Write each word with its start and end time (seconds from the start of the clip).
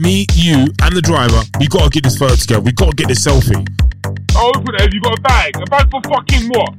me, 0.00 0.24
you, 0.32 0.64
and 0.80 0.96
the 0.96 1.02
driver, 1.02 1.42
we 1.60 1.68
gotta 1.68 1.90
get 1.90 2.04
this 2.04 2.16
photo 2.16 2.34
together. 2.34 2.62
We 2.62 2.72
gotta 2.72 2.96
get 2.96 3.08
this 3.08 3.20
selfie. 3.20 3.60
Oh, 4.34 4.50
open 4.56 4.74
it. 4.74 4.80
Have 4.80 4.94
you 4.94 5.00
got 5.00 5.18
a 5.18 5.20
bag? 5.20 5.56
A 5.60 5.66
bag 5.66 5.90
for 5.90 6.00
fucking 6.08 6.48
what? 6.48 6.72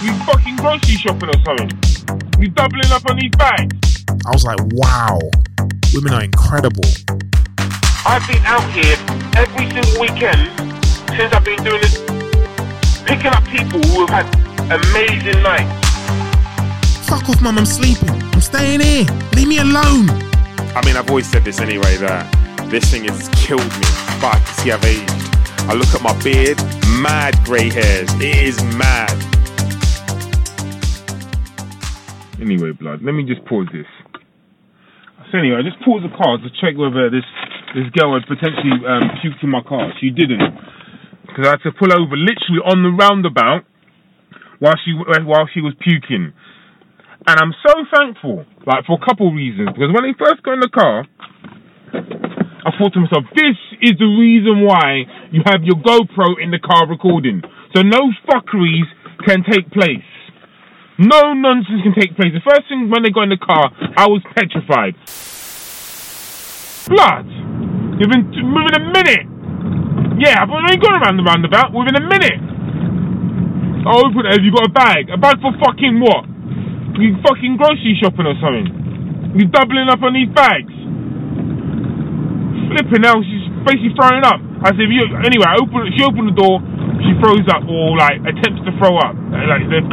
You 0.00 0.14
fucking 0.22 0.56
grocery 0.56 0.94
shopping 0.94 1.34
or 1.34 1.38
something? 1.42 1.74
You 2.38 2.48
doubling 2.50 2.86
up 2.92 3.02
on 3.10 3.18
these 3.18 3.34
bags? 3.34 4.06
I 4.24 4.30
was 4.30 4.44
like, 4.44 4.58
wow, 4.70 5.18
women 5.92 6.14
are 6.14 6.22
incredible. 6.22 6.86
I've 8.06 8.22
been 8.30 8.42
out 8.46 8.62
here 8.70 8.94
every 9.34 9.66
single 9.74 10.00
weekend 10.00 10.46
since 11.18 11.34
I've 11.34 11.44
been 11.44 11.58
doing 11.64 11.82
this, 11.82 11.98
picking 13.02 13.34
up 13.34 13.42
people 13.50 13.82
who 13.90 14.06
have 14.06 14.22
had 14.22 14.26
amazing 14.70 15.42
nights. 15.42 17.08
Fuck 17.08 17.28
off, 17.28 17.42
mum, 17.42 17.58
I'm 17.58 17.66
sleeping. 17.66 18.10
I'm 18.10 18.40
staying 18.40 18.80
here. 18.80 19.06
Leave 19.34 19.48
me 19.48 19.58
alone. 19.58 20.08
I 20.76 20.82
mean, 20.86 20.96
I've 20.96 21.08
always 21.08 21.26
said 21.26 21.44
this 21.44 21.60
anyway 21.60 21.96
that 21.96 22.43
this 22.70 22.90
thing 22.90 23.04
has 23.04 23.28
killed 23.34 23.60
me, 23.60 23.86
can 24.20 24.54
see 24.60 24.72
I've 24.72 24.84
aged. 24.84 25.10
I 25.68 25.74
look 25.74 25.88
at 25.94 26.02
my 26.02 26.12
beard, 26.22 26.58
mad 27.00 27.36
grey 27.44 27.70
hairs. 27.70 28.08
It 28.20 28.36
is 28.36 28.62
mad. 28.76 29.12
Anyway, 32.40 32.72
blood, 32.72 33.00
let 33.02 33.12
me 33.12 33.24
just 33.24 33.44
pause 33.46 33.66
this. 33.72 33.86
So 35.32 35.38
anyway, 35.38 35.58
I 35.58 35.62
just 35.62 35.80
paused 35.84 36.04
the 36.04 36.12
car 36.14 36.36
to 36.38 36.48
check 36.60 36.76
whether 36.76 37.08
this 37.10 37.24
this 37.74 37.90
girl 37.96 38.14
had 38.14 38.22
potentially 38.28 38.84
um, 38.86 39.18
puked 39.18 39.42
in 39.42 39.50
my 39.50 39.62
car. 39.66 39.90
She 40.00 40.10
didn't, 40.10 40.42
because 41.26 41.46
I 41.46 41.50
had 41.58 41.62
to 41.66 41.72
pull 41.72 41.90
over 41.90 42.14
literally 42.14 42.62
on 42.62 42.84
the 42.84 42.92
roundabout 42.94 43.64
while 44.58 44.76
she 44.84 44.92
while 45.24 45.48
she 45.52 45.60
was 45.60 45.74
puking. 45.80 46.32
And 47.26 47.40
I'm 47.40 47.54
so 47.64 47.72
thankful, 47.88 48.44
like 48.66 48.84
for 48.84 48.98
a 49.00 49.04
couple 49.04 49.32
reasons, 49.32 49.70
because 49.72 49.90
when 49.94 50.04
I 50.04 50.12
first 50.18 50.42
got 50.44 50.54
in 50.54 50.60
the 50.60 50.68
car, 50.68 51.06
I 52.64 52.72
thought 52.80 52.96
to 52.96 53.00
myself, 53.04 53.28
this 53.36 53.60
is 53.84 54.00
the 54.00 54.08
reason 54.08 54.64
why 54.64 55.04
you 55.28 55.44
have 55.44 55.60
your 55.68 55.76
GoPro 55.76 56.40
in 56.40 56.48
the 56.50 56.58
car 56.58 56.88
recording. 56.88 57.44
So 57.76 57.84
no 57.84 58.08
fuckeries 58.24 58.88
can 59.28 59.44
take 59.44 59.68
place. 59.68 60.08
No 60.96 61.34
nonsense 61.34 61.84
can 61.84 61.92
take 61.92 62.16
place. 62.16 62.32
The 62.32 62.40
first 62.40 62.64
thing 62.72 62.88
when 62.88 63.04
they 63.04 63.10
got 63.12 63.28
in 63.28 63.36
the 63.36 63.42
car, 63.42 63.68
I 63.98 64.08
was 64.08 64.24
petrified. 64.32 64.96
Blood! 66.88 67.28
Within, 68.00 68.32
within 68.32 68.74
a 68.80 68.84
minute! 68.96 69.26
Yeah, 70.24 70.40
I've 70.40 70.48
only 70.48 70.80
gone 70.80 71.02
around 71.04 71.20
the 71.20 71.26
roundabout 71.26 71.74
within 71.74 72.00
a 72.00 72.04
minute! 72.06 72.40
Oh, 73.84 74.08
open 74.08 74.24
it. 74.24 74.40
Have 74.40 74.44
you 74.44 74.54
got 74.54 74.64
a 74.64 74.72
bag? 74.72 75.12
A 75.12 75.20
bag 75.20 75.36
for 75.44 75.52
fucking 75.60 76.00
what? 76.00 76.24
You 76.96 77.20
fucking 77.20 77.60
grocery 77.60 78.00
shopping 78.00 78.24
or 78.24 78.38
something? 78.40 79.36
You 79.36 79.52
doubling 79.52 79.92
up 79.92 80.00
on 80.00 80.14
these 80.14 80.32
bags? 80.32 80.83
Flipping 82.70 83.02
now, 83.04 83.18
she's 83.20 83.44
basically 83.66 83.92
throwing 83.98 84.24
up. 84.24 84.40
I 84.64 84.72
said, 84.72 84.88
you, 84.88 85.04
anyway, 85.20 85.44
I 85.44 85.60
open, 85.60 85.90
she 85.92 86.02
opened 86.04 86.32
the 86.32 86.36
door, 86.38 86.62
she 87.04 87.12
throws 87.20 87.44
up 87.52 87.64
or 87.68 87.96
like 88.00 88.22
attempts 88.24 88.64
to 88.64 88.72
throw 88.80 88.96
up. 88.96 89.12
Uh, 89.12 89.44
Like 89.44 89.68
the, 89.68 89.84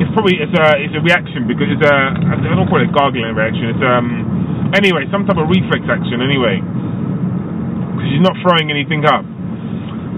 it's 0.00 0.12
probably 0.12 0.36
it's 0.40 0.52
a 0.52 0.66
it's 0.80 0.92
a 0.92 1.00
reaction 1.00 1.48
because 1.48 1.72
it's 1.72 1.84
a 1.84 1.96
I 2.20 2.36
don't 2.52 2.68
call 2.68 2.80
it 2.84 2.88
a 2.88 2.92
gargling 2.92 3.32
reaction. 3.32 3.72
It's 3.72 3.84
um 3.84 4.72
anyway 4.76 5.08
some 5.08 5.24
type 5.24 5.40
of 5.40 5.48
reflex 5.48 5.84
action 5.88 6.20
anyway 6.20 6.60
because 6.60 8.08
she's 8.12 8.24
not 8.24 8.36
throwing 8.44 8.68
anything 8.68 9.04
up. 9.08 9.24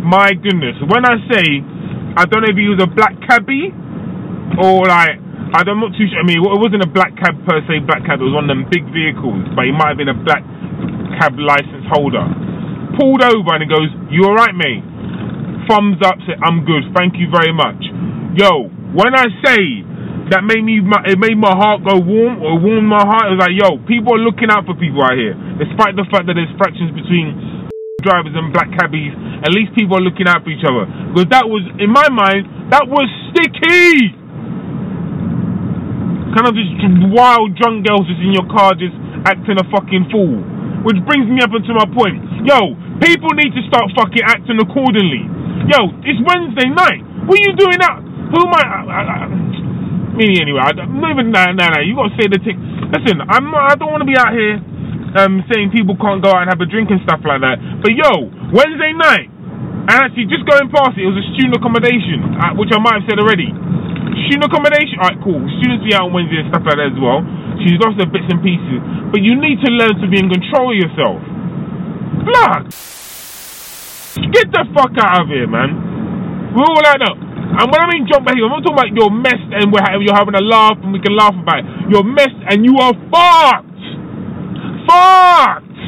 My 0.02 0.34
goodness, 0.34 0.78
when 0.82 1.06
I 1.06 1.14
say 1.30 1.62
I 2.18 2.26
don't 2.26 2.42
know 2.42 2.50
if 2.50 2.58
he 2.58 2.66
was 2.66 2.82
a 2.82 2.90
black 2.90 3.14
cabbie 3.26 3.70
or 4.58 4.86
like 4.86 5.18
I 5.48 5.64
don't, 5.64 5.80
I'm 5.80 5.84
not 5.88 5.96
too 5.96 6.04
sure. 6.10 6.20
I 6.20 6.26
mean, 6.28 6.44
it 6.44 6.60
wasn't 6.60 6.84
a 6.84 6.90
black 6.90 7.16
cab 7.16 7.38
per 7.48 7.64
se. 7.64 7.88
Black 7.88 8.04
cab. 8.04 8.20
It 8.20 8.26
was 8.28 8.36
one 8.36 8.44
of 8.44 8.52
them 8.52 8.68
big 8.68 8.84
vehicles, 8.92 9.48
but 9.56 9.64
he 9.64 9.72
might 9.72 9.96
have 9.96 10.00
been 10.00 10.12
a 10.12 10.18
black 10.26 10.44
cab 11.18 11.34
license 11.36 11.84
holder. 11.90 12.24
Pulled 12.96 13.22
over 13.22 13.50
and 13.58 13.62
he 13.62 13.68
goes, 13.68 13.90
"You 14.10 14.24
all 14.24 14.38
right, 14.38 14.54
mate?" 14.54 14.82
Thumbs 15.68 16.00
up. 16.02 16.16
Said, 16.24 16.38
"I'm 16.42 16.64
good. 16.64 16.88
Thank 16.96 17.18
you 17.18 17.28
very 17.28 17.52
much." 17.52 17.82
Yo, 18.38 18.70
when 18.94 19.12
I 19.14 19.26
say 19.44 19.84
that 20.30 20.44
made 20.44 20.60
me, 20.64 20.80
it 21.08 21.18
made 21.18 21.36
my 21.40 21.52
heart 21.52 21.84
go 21.84 21.96
warm 21.98 22.40
or 22.44 22.60
warm 22.60 22.84
my 22.84 23.00
heart. 23.00 23.32
It 23.32 23.36
was 23.36 23.42
like, 23.48 23.56
yo, 23.56 23.80
people 23.88 24.12
are 24.12 24.22
looking 24.22 24.52
out 24.52 24.68
for 24.68 24.76
people 24.76 25.00
out 25.00 25.16
here, 25.16 25.32
despite 25.56 25.96
the 25.96 26.04
fact 26.12 26.28
that 26.28 26.36
there's 26.36 26.52
fractions 26.60 26.92
between 26.92 27.32
drivers 28.06 28.36
and 28.36 28.52
black 28.52 28.68
cabbies. 28.76 29.16
At 29.40 29.52
least 29.56 29.72
people 29.72 29.96
are 29.96 30.04
looking 30.04 30.28
out 30.28 30.44
for 30.44 30.52
each 30.52 30.64
other 30.64 30.84
because 31.12 31.32
that 31.32 31.48
was, 31.48 31.64
in 31.80 31.88
my 31.88 32.08
mind, 32.12 32.68
that 32.68 32.84
was 32.84 33.08
sticky 33.32 34.12
kind 36.36 36.44
of 36.44 36.54
just 36.54 36.70
wild 37.08 37.56
drunk 37.56 37.88
girls 37.88 38.04
just 38.04 38.20
in 38.20 38.36
your 38.36 38.44
car 38.52 38.76
just 38.76 38.94
acting 39.24 39.56
a 39.56 39.66
fucking 39.72 40.12
fool. 40.12 40.44
Which 40.86 40.98
brings 41.06 41.26
me 41.26 41.42
up 41.42 41.50
into 41.54 41.74
my 41.74 41.86
point. 41.90 42.22
Yo, 42.46 42.74
people 43.02 43.34
need 43.34 43.50
to 43.54 43.62
start 43.66 43.90
fucking 43.98 44.22
acting 44.22 44.58
accordingly. 44.62 45.26
Yo, 45.70 45.90
it's 46.06 46.20
Wednesday 46.22 46.70
night. 46.70 47.02
What 47.26 47.36
are 47.38 47.44
you 47.44 47.54
doing 47.58 47.80
out? 47.82 48.00
Who 48.02 48.38
am 48.46 48.52
I? 48.54 48.62
I, 48.62 48.78
I, 48.86 49.00
I 49.02 49.48
me 50.18 50.42
anyway. 50.42 50.58
I'm 50.58 50.98
not 50.98 51.14
even 51.14 51.30
nah, 51.30 51.54
nah, 51.54 51.70
nah. 51.70 51.82
You 51.82 51.94
gotta 51.94 52.14
say 52.18 52.26
the 52.26 52.42
thing. 52.42 52.58
Listen, 52.90 53.22
I'm 53.22 53.54
not, 53.54 53.70
I 53.70 53.74
don't 53.78 53.94
want 53.94 54.02
to 54.02 54.10
be 54.10 54.18
out 54.18 54.34
here 54.34 54.58
um, 55.14 55.46
saying 55.46 55.70
people 55.70 55.94
can't 55.94 56.18
go 56.18 56.34
out 56.34 56.42
and 56.42 56.50
have 56.50 56.58
a 56.58 56.66
drink 56.66 56.90
and 56.90 56.98
stuff 57.06 57.22
like 57.22 57.38
that. 57.40 57.56
But 57.80 57.94
yo, 57.94 58.26
Wednesday 58.50 58.92
night, 58.98 59.30
and 59.88 59.94
actually 59.94 60.26
just 60.26 60.44
going 60.44 60.68
past 60.74 60.98
it, 60.98 61.06
it 61.06 61.08
was 61.08 61.22
a 61.22 61.26
student 61.38 61.56
accommodation, 61.56 62.20
uh, 62.36 62.52
which 62.58 62.68
I 62.74 62.82
might 62.82 63.00
have 63.00 63.06
said 63.06 63.22
already. 63.22 63.48
Student 64.28 64.50
accommodation, 64.50 64.98
alright, 65.00 65.20
cool. 65.22 65.40
Students 65.62 65.86
be 65.86 65.94
out 65.94 66.10
on 66.10 66.12
Wednesday 66.12 66.42
and 66.42 66.50
stuff 66.52 66.66
like 66.66 66.76
that 66.76 66.90
as 66.92 66.98
well. 66.98 67.22
She's 67.64 67.78
got 67.78 67.98
some 67.98 68.10
bits 68.10 68.30
and 68.30 68.40
pieces, 68.42 68.80
but 69.10 69.20
you 69.22 69.34
need 69.34 69.58
to 69.66 69.70
learn 69.74 69.98
to 69.98 70.06
be 70.06 70.18
in 70.18 70.30
control 70.30 70.70
of 70.70 70.78
yourself. 70.78 71.18
Blood, 72.22 72.70
get 74.30 74.46
the 74.54 74.62
fuck 74.74 74.94
out 75.02 75.22
of 75.22 75.28
here, 75.28 75.46
man. 75.50 76.54
We're 76.54 76.64
all 76.64 76.82
like 76.82 77.02
that. 77.02 77.16
And 77.58 77.66
when 77.72 77.80
I 77.80 77.86
mean 77.90 78.06
drunk 78.06 78.28
behavior, 78.28 78.46
I'm 78.46 78.54
not 78.54 78.62
talking 78.62 78.78
about 78.78 78.92
you're 78.94 79.10
messed 79.10 79.50
and 79.50 79.72
we're, 79.72 79.82
you're 80.04 80.14
having 80.14 80.36
a 80.36 80.44
laugh 80.44 80.78
and 80.78 80.92
we 80.92 81.00
can 81.00 81.16
laugh 81.16 81.34
about 81.34 81.64
it. 81.64 81.66
You're 81.90 82.06
messed 82.06 82.38
and 82.46 82.62
you 82.62 82.76
are 82.78 82.94
fucked. 83.10 83.82
Fucked. 84.86 85.80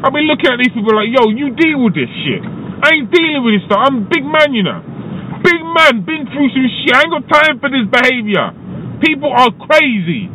I've 0.00 0.12
been 0.12 0.26
looking 0.26 0.50
at 0.50 0.58
these 0.58 0.72
people 0.74 0.92
like, 0.96 1.12
yo, 1.12 1.30
you 1.30 1.54
deal 1.54 1.84
with 1.84 1.94
this 1.94 2.10
shit. 2.24 2.40
I 2.40 2.96
ain't 2.96 3.12
dealing 3.12 3.44
with 3.44 3.60
this 3.60 3.64
stuff. 3.68 3.84
I'm 3.84 4.04
a 4.04 4.06
big 4.08 4.24
man, 4.24 4.56
you 4.56 4.64
know. 4.64 4.80
Big 5.44 5.60
man, 5.60 6.04
been 6.04 6.24
through 6.28 6.48
some 6.52 6.68
shit. 6.82 6.92
I 6.92 7.04
ain't 7.04 7.12
got 7.12 7.24
time 7.28 7.60
for 7.60 7.68
this 7.68 7.84
behavior. 7.88 8.52
People 9.04 9.32
are 9.32 9.52
crazy. 9.54 10.28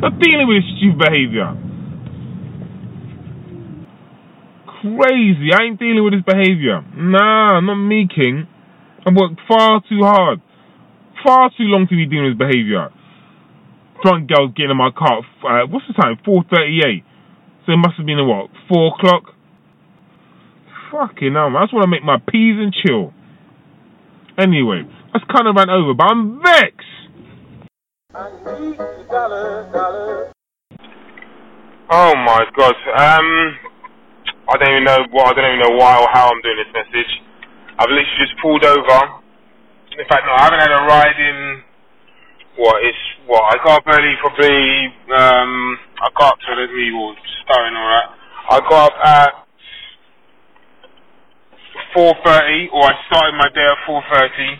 Not 0.00 0.18
dealing 0.20 0.46
with 0.46 0.62
stupid 0.78 0.98
behavior. 0.98 1.50
Crazy. 4.78 5.50
I 5.50 5.66
ain't 5.66 5.80
dealing 5.80 6.04
with 6.04 6.14
this 6.14 6.22
behavior. 6.22 6.86
Nah, 6.94 7.58
not 7.58 7.74
me, 7.74 8.06
King. 8.06 8.46
I 9.04 9.10
worked 9.10 9.40
far 9.48 9.82
too 9.88 10.06
hard. 10.06 10.40
Far 11.26 11.50
too 11.50 11.66
long 11.66 11.88
to 11.90 11.96
be 11.96 12.06
dealing 12.06 12.30
with 12.30 12.38
this 12.38 12.46
behavior. 12.46 12.94
Drunk 14.04 14.30
girls 14.30 14.54
getting 14.54 14.70
in 14.70 14.76
my 14.78 14.94
car. 14.94 15.26
Uh, 15.42 15.66
what's 15.66 15.86
the 15.90 15.94
time? 15.98 16.14
4.38. 16.22 17.02
So 17.66 17.72
it 17.72 17.82
must 17.82 17.98
have 17.98 18.06
been, 18.06 18.22
what, 18.22 18.50
4 18.70 18.94
o'clock? 18.94 19.34
Fucking 20.94 21.34
hell, 21.34 21.50
man. 21.50 21.58
I 21.58 21.64
just 21.66 21.74
want 21.74 21.82
to 21.82 21.90
make 21.90 22.06
my 22.06 22.22
peas 22.22 22.54
and 22.54 22.70
chill. 22.70 23.12
Anyway, 24.38 24.86
that's 25.12 25.26
kind 25.26 25.50
of 25.50 25.56
ran 25.58 25.68
over, 25.68 25.92
but 25.92 26.06
I'm 26.06 26.38
vexed. 26.38 26.77
Oh 31.90 32.14
my 32.16 32.44
god. 32.56 32.74
Um, 32.98 33.58
I 34.50 34.56
don't 34.58 34.70
even 34.72 34.84
know 34.84 35.06
what. 35.12 35.38
I 35.38 35.40
don't 35.40 35.54
even 35.54 35.60
know 35.60 35.76
why 35.78 35.94
or 36.02 36.08
how 36.12 36.26
I'm 36.30 36.42
doing 36.42 36.58
this 36.58 36.74
message. 36.74 37.12
I've 37.78 37.90
literally 37.90 38.18
just 38.18 38.34
pulled 38.42 38.64
over. 38.64 39.00
In 39.98 40.06
fact, 40.08 40.26
no, 40.26 40.32
I 40.34 40.44
haven't 40.50 40.58
had 40.60 40.72
a 40.72 40.82
ride 40.90 41.20
in. 41.20 41.62
What? 42.58 42.82
It's 42.82 42.98
what? 43.28 43.44
I 43.54 43.56
got 43.64 43.78
up 43.78 43.84
early, 43.86 44.14
probably. 44.20 44.86
Um, 45.14 45.78
I 46.02 46.08
got 46.18 46.32
up 46.34 46.38
to 46.40 46.56
the 46.56 46.66
me 46.74 46.90
all 46.98 47.14
starting 47.46 47.76
all 47.78 47.88
that. 47.88 48.10
I 48.50 48.60
got 48.68 48.92
up 48.92 48.98
at 49.06 49.32
4:30, 51.94 52.70
or 52.74 52.82
I 52.82 52.94
started 53.06 53.38
my 53.38 53.48
day 53.54 53.66
at 53.66 53.78
4:30. 53.86 54.58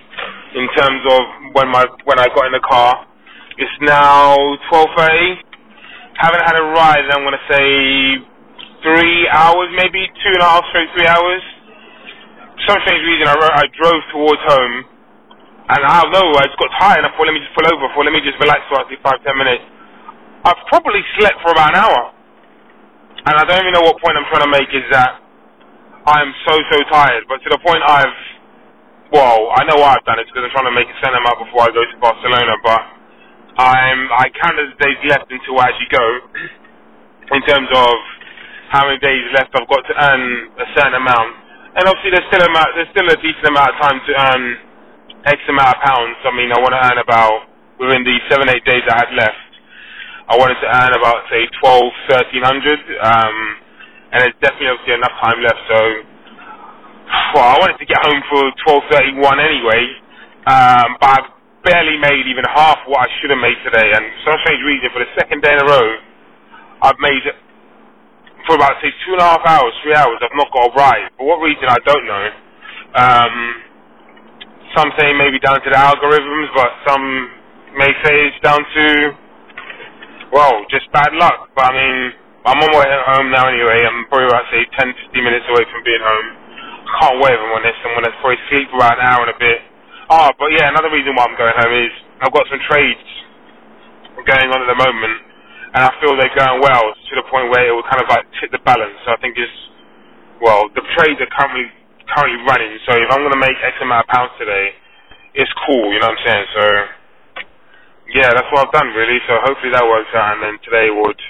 In 0.54 0.69
terms 0.78 1.02
of 1.11 1.22
when 1.54 1.69
my 1.69 1.87
when 2.04 2.20
I 2.20 2.28
got 2.28 2.46
in 2.46 2.52
the 2.52 2.61
car, 2.61 3.07
it's 3.58 3.78
now 3.82 4.38
12:30. 4.70 5.43
Haven't 6.19 6.44
had 6.46 6.56
a 6.58 6.64
ride. 6.75 7.05
I'm 7.10 7.22
gonna 7.26 7.43
say 7.50 7.66
three 8.82 9.28
hours, 9.34 9.69
maybe 9.75 10.06
two 10.22 10.32
and 10.34 10.43
a 10.43 10.46
half, 10.46 10.64
three 10.72 11.06
hours. 11.06 11.43
For 12.55 12.62
some 12.75 12.78
strange 12.87 13.02
reason, 13.06 13.26
I, 13.26 13.34
I 13.34 13.66
drove 13.75 14.02
towards 14.14 14.43
home, 14.46 14.75
and 15.75 15.81
I 15.82 16.02
don't 16.02 16.12
know. 16.14 16.26
I 16.38 16.46
just 16.46 16.58
got 16.58 16.70
tired. 16.78 17.02
and 17.02 17.06
I 17.06 17.10
thought, 17.14 17.26
let 17.26 17.34
me 17.34 17.43
just 17.43 17.55
pull 17.55 17.66
over. 17.66 17.87
for, 17.94 18.02
let 18.06 18.14
me 18.14 18.22
just 18.22 18.38
relax 18.38 18.62
for 18.70 18.78
five, 19.02 19.19
ten 19.26 19.34
minutes. 19.38 19.62
I've 20.46 20.62
probably 20.70 21.02
slept 21.19 21.43
for 21.43 21.50
about 21.50 21.75
an 21.75 21.78
hour, 21.82 22.00
and 23.26 23.34
I 23.34 23.43
don't 23.46 23.58
even 23.62 23.75
know 23.75 23.82
what 23.87 23.99
point 24.02 24.14
I'm 24.19 24.26
trying 24.31 24.46
to 24.46 24.52
make 24.54 24.70
is 24.75 24.87
that 24.94 25.19
I'm 26.06 26.31
so 26.46 26.54
so 26.70 26.78
tired. 26.90 27.26
But 27.26 27.43
to 27.43 27.49
the 27.50 27.61
point 27.62 27.82
I've, 27.82 28.19
well, 29.11 29.50
I 29.54 29.66
know 29.66 29.82
why 29.82 29.99
I've 29.99 30.06
done 30.06 30.19
it 30.22 30.26
because 30.31 30.46
I'm 30.46 30.54
trying 30.54 30.70
to 30.70 30.76
make 30.78 30.87
a 30.90 30.99
cinema 31.02 31.34
before 31.43 31.66
I 31.66 31.70
go 31.75 31.82
to 31.82 31.96
Barcelona. 31.99 32.54
But 32.62 32.82
I'm 33.58 34.08
I 34.12 34.31
count 34.40 34.56
the 34.56 34.72
days 34.81 34.99
left 35.10 35.31
until 35.31 35.60
I 35.60 35.69
actually 35.70 35.90
go. 35.93 36.46
in 37.32 37.43
terms 37.49 37.70
of 37.72 37.94
how 38.70 38.84
many 38.88 38.99
days 39.00 39.25
left 39.37 39.55
I've 39.56 39.69
got 39.70 39.84
to 39.87 39.94
earn 39.96 40.25
a 40.60 40.66
certain 40.76 40.96
amount. 40.99 41.32
And 41.78 41.84
obviously, 41.88 42.12
there's 42.12 42.28
still 42.31 42.44
a 42.44 42.50
there's 42.76 42.93
still 42.93 43.08
a 43.08 43.19
decent 43.22 43.46
amount 43.49 43.70
of 43.75 43.78
time 43.81 43.99
to 44.05 44.12
earn 44.12 44.44
X 45.26 45.38
amount 45.49 45.75
of 45.76 45.81
pounds. 45.82 46.19
I 46.26 46.32
mean, 46.37 46.50
I 46.52 46.58
want 46.60 46.75
to 46.76 46.82
earn 46.84 46.99
about 47.00 47.38
within 47.81 48.05
the 48.05 48.16
seven 48.31 48.50
eight 48.50 48.64
days 48.66 48.84
I 48.87 48.96
had 49.08 49.12
left. 49.16 49.43
I 50.31 50.37
wanted 50.38 50.61
to 50.62 50.69
earn 50.70 50.93
about 50.94 51.26
say 51.32 51.49
twelve 51.62 51.90
thirteen 52.11 52.44
hundred, 52.44 52.81
um, 53.02 53.37
and 54.14 54.19
there's 54.22 54.38
definitely 54.43 54.70
obviously 54.75 54.94
enough 55.00 55.16
time 55.22 55.40
left. 55.43 55.62
So, 55.70 55.78
well, 57.37 57.49
I 57.52 57.56
wanted 57.61 57.78
to 57.81 57.88
get 57.88 58.00
home 58.02 58.22
for 58.31 58.43
twelve 58.66 58.84
thirty 58.93 59.14
one 59.19 59.40
anyway, 59.40 59.84
um, 60.49 60.88
but 61.00 61.11
I've 61.20 61.31
barely 61.69 62.00
made 62.00 62.25
even 62.26 62.44
half 62.49 62.81
what 62.88 63.05
I 63.05 63.09
should 63.20 63.31
have 63.31 63.43
made 63.44 63.61
today. 63.62 63.93
And 63.93 64.05
for 64.25 64.32
some 64.32 64.41
strange 64.49 64.65
reason, 64.65 64.88
for 64.97 65.05
the 65.05 65.12
second 65.20 65.44
day 65.44 65.53
in 65.53 65.61
a 65.61 65.69
row, 65.69 65.88
I've 66.82 67.00
made 67.00 67.23
for 68.49 68.56
about 68.56 68.81
say 68.81 68.93
two 69.06 69.12
and 69.17 69.23
a 69.23 69.29
half 69.29 69.44
hours, 69.44 69.73
three 69.85 69.94
hours. 69.94 70.19
I've 70.25 70.37
not 70.37 70.49
got 70.53 70.70
a 70.70 70.75
ride. 70.76 71.06
For 71.19 71.26
what 71.29 71.44
reason, 71.44 71.69
I 71.69 71.81
don't 71.85 72.06
know. 72.06 72.26
Um, 72.97 73.35
some 74.76 74.88
say 74.99 75.12
maybe 75.17 75.41
down 75.41 75.61
to 75.61 75.69
the 75.70 75.76
algorithms, 75.79 76.49
but 76.56 76.70
some 76.88 77.05
may 77.76 77.93
say 78.05 78.14
it's 78.32 78.41
down 78.44 78.61
to 78.62 78.87
well, 80.32 80.64
just 80.71 80.88
bad 80.93 81.12
luck. 81.17 81.50
But 81.56 81.69
I 81.69 81.73
mean, 81.73 81.97
I'm 82.47 82.61
on 82.61 82.71
my 82.73 82.81
way 82.81 82.88
home 83.09 83.29
now 83.32 83.49
anyway. 83.49 83.85
I'm 83.85 84.06
probably 84.09 84.29
about 84.29 84.44
say 84.53 84.64
10, 84.79 84.93
15 85.12 85.25
minutes 85.25 85.47
away 85.50 85.64
from 85.73 85.82
being 85.85 86.05
home. 86.05 86.29
I 86.88 86.93
can't 87.00 87.19
wait 87.21 87.35
if 87.37 87.41
I'm 87.41 87.53
honest. 87.56 87.79
I'm 87.85 87.94
gonna 87.97 88.14
probably 88.21 88.41
sleep 88.53 88.69
for 88.73 88.79
about 88.81 89.00
an 89.00 89.05
hour 89.05 89.23
and 89.29 89.32
a 89.35 89.38
bit. 89.41 89.61
Oh, 90.10 90.31
but 90.38 90.52
yeah, 90.52 90.69
another 90.69 90.93
reason 90.93 91.16
why 91.16 91.25
I'm 91.25 91.38
going 91.38 91.56
home 91.56 91.75
is 91.87 91.93
I've 92.20 92.32
got 92.34 92.44
some 92.52 92.60
trades 92.69 93.08
going 94.26 94.50
on 94.52 94.60
at 94.64 94.70
the 94.70 94.78
moment 94.78 95.16
and 95.75 95.82
I 95.84 95.90
feel 96.00 96.16
they're 96.16 96.34
going 96.37 96.60
well 96.60 96.87
to 96.93 97.12
the 97.16 97.26
point 97.31 97.50
where 97.52 97.69
it 97.69 97.75
will 97.75 97.87
kind 97.87 98.02
of 98.02 98.08
like 98.10 98.25
tip 98.40 98.52
the 98.52 98.62
balance. 98.64 98.96
So 99.06 99.12
I 99.14 99.19
think 99.20 99.37
it's 99.38 99.58
well, 100.43 100.69
the 100.75 100.82
trades 100.99 101.20
are 101.22 101.32
currently 101.34 101.69
currently 102.12 102.40
running. 102.49 102.72
So 102.88 102.96
if 102.96 103.08
I'm 103.12 103.22
going 103.25 103.37
to 103.37 103.43
make 103.43 103.56
X 103.62 103.76
amount 103.82 104.06
of 104.06 104.10
pounds 104.12 104.32
today, 104.40 104.75
it's 105.37 105.52
cool. 105.66 105.93
You 105.94 106.00
know 106.00 106.11
what 106.12 106.19
I'm 106.20 106.26
saying? 106.26 106.46
So 106.56 106.64
yeah, 108.16 108.31
that's 108.34 108.49
what 108.52 108.69
I've 108.69 108.75
done 108.75 108.90
really. 108.96 109.19
So 109.28 109.38
hopefully 109.44 109.72
that 109.75 109.87
works 109.87 110.12
out, 110.16 110.38
and 110.38 110.43
then 110.44 110.56
today 110.66 110.90
would 110.93 111.20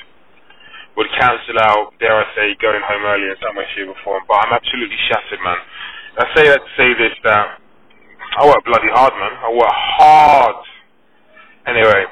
would 0.96 1.10
cancel 1.18 1.58
out, 1.62 1.94
dare 2.00 2.16
I 2.18 2.26
say, 2.36 2.56
going 2.60 2.82
home 2.84 3.04
early 3.06 3.30
in 3.30 3.38
some 3.42 3.56
way, 3.56 3.66
shape, 3.76 3.88
or. 3.90 4.20
But 4.28 4.38
I'm 4.46 4.54
absolutely 4.54 4.98
shattered, 5.08 5.42
man. 5.44 5.60
I 6.18 6.24
say 6.36 6.44
that 6.50 6.60
to 6.60 6.70
say 6.76 6.90
this 6.98 7.14
that 7.24 7.60
I 8.38 8.46
work 8.46 8.64
bloody 8.64 8.86
hard, 8.94 9.12
man. 9.18 9.34
I 9.42 9.50
work 9.50 9.66
hard. 9.98 10.64
Anyway. 11.66 12.04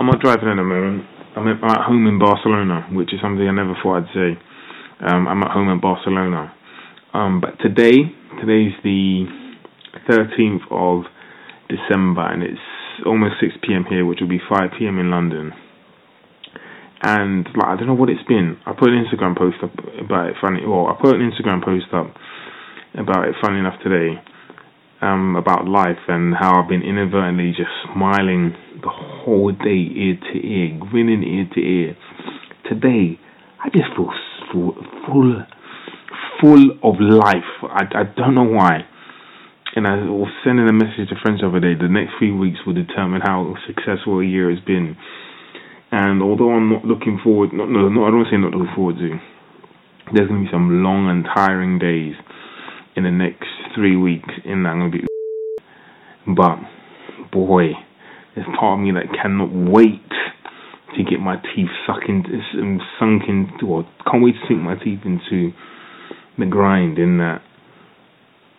I'm 0.00 0.06
not 0.06 0.18
driving 0.20 0.48
in 0.48 0.58
a 0.58 0.64
moment. 0.64 1.04
I'm 1.36 1.46
at 1.46 1.84
home 1.86 2.08
in 2.08 2.18
Barcelona, 2.18 2.88
which 2.90 3.14
is 3.14 3.20
something 3.22 3.46
I 3.46 3.52
never 3.52 3.74
thought 3.80 3.98
I'd 4.02 4.14
say. 4.14 4.36
Um, 5.06 5.28
I'm 5.28 5.44
at 5.44 5.52
home 5.52 5.68
in 5.68 5.80
Barcelona. 5.80 6.52
Um, 7.14 7.40
but 7.40 7.62
today, 7.62 8.10
today's 8.40 8.72
the 8.82 9.26
13th 10.10 10.66
of 10.72 11.04
December, 11.68 12.26
and 12.32 12.42
it's 12.42 12.58
almost 13.06 13.34
6 13.40 13.54
p.m. 13.62 13.84
here, 13.88 14.04
which 14.04 14.18
will 14.20 14.28
be 14.28 14.40
5 14.48 14.70
p.m. 14.76 14.98
in 14.98 15.08
London. 15.08 15.52
And 17.02 17.46
like, 17.56 17.68
I 17.68 17.76
don't 17.76 17.86
know 17.86 17.94
what 17.94 18.08
it's 18.08 18.24
been. 18.26 18.56
I 18.64 18.72
put 18.72 18.88
an 18.88 19.04
Instagram 19.04 19.36
post 19.36 19.56
up 19.62 19.72
about 20.00 20.30
it. 20.30 20.36
Funny, 20.40 20.64
well, 20.66 20.88
I 20.88 20.96
put 21.00 21.14
an 21.14 21.30
Instagram 21.30 21.64
post 21.64 21.92
up 21.92 22.14
about 22.94 23.28
it. 23.28 23.34
Funny 23.42 23.58
enough, 23.58 23.80
today 23.82 24.20
um, 25.02 25.36
about 25.36 25.66
life 25.66 26.00
and 26.08 26.34
how 26.34 26.62
I've 26.62 26.68
been 26.68 26.82
inadvertently 26.82 27.50
just 27.50 27.70
smiling 27.92 28.54
the 28.82 28.88
whole 28.88 29.52
day, 29.52 29.90
ear 29.94 30.16
to 30.32 30.46
ear, 30.46 30.78
grinning 30.80 31.22
ear 31.22 31.48
to 31.54 31.60
ear. 31.60 31.96
Today, 32.68 33.18
I 33.62 33.68
just 33.70 33.92
feel 33.96 34.10
full, 34.52 34.74
full, 35.06 35.42
full 36.40 36.70
of 36.82 37.00
life. 37.00 37.50
I, 37.62 37.84
I 37.92 38.04
don't 38.16 38.34
know 38.34 38.48
why. 38.48 38.80
And 39.74 39.86
I 39.86 39.96
was 40.08 40.32
sending 40.42 40.68
a 40.68 40.72
message 40.72 41.10
to 41.10 41.16
friends 41.20 41.42
over 41.44 41.60
there. 41.60 41.76
The 41.76 41.88
next 41.88 42.12
three 42.18 42.32
weeks 42.32 42.60
will 42.66 42.72
determine 42.72 43.20
how 43.22 43.54
successful 43.66 44.20
a 44.20 44.24
year 44.24 44.50
has 44.50 44.60
been. 44.64 44.96
And 45.96 46.22
although 46.22 46.52
I'm 46.52 46.68
not 46.68 46.84
looking 46.84 47.18
forward, 47.24 47.54
no, 47.54 47.64
no, 47.64 47.88
no 47.88 48.04
I 48.04 48.10
don't 48.10 48.26
say 48.30 48.36
not 48.36 48.52
looking 48.52 48.74
forward 48.76 48.96
to. 48.98 49.16
There's 50.12 50.28
gonna 50.28 50.44
be 50.44 50.52
some 50.52 50.82
long 50.84 51.08
and 51.08 51.24
tiring 51.24 51.78
days 51.78 52.12
in 52.96 53.04
the 53.04 53.10
next 53.10 53.48
three 53.74 53.96
weeks, 53.96 54.28
and 54.44 54.68
I'm 54.68 54.78
gonna 54.78 54.90
be. 54.90 55.06
But 56.26 56.60
boy, 57.32 57.72
there's 58.34 58.46
part 58.60 58.78
of 58.78 58.84
me 58.84 58.92
that 58.92 59.08
cannot 59.16 59.48
wait 59.48 60.04
to 60.98 61.02
get 61.02 61.18
my 61.18 61.36
teeth 61.56 61.72
sucking, 61.86 62.26
um, 62.60 62.78
sunk 63.00 63.22
into, 63.26 63.64
or 63.64 63.88
can't 64.04 64.22
wait 64.22 64.34
to 64.34 64.46
sink 64.48 64.60
my 64.60 64.76
teeth 64.76 65.00
into 65.06 65.56
the 66.36 66.44
grind. 66.44 66.98
In 66.98 67.16
that, 67.24 67.40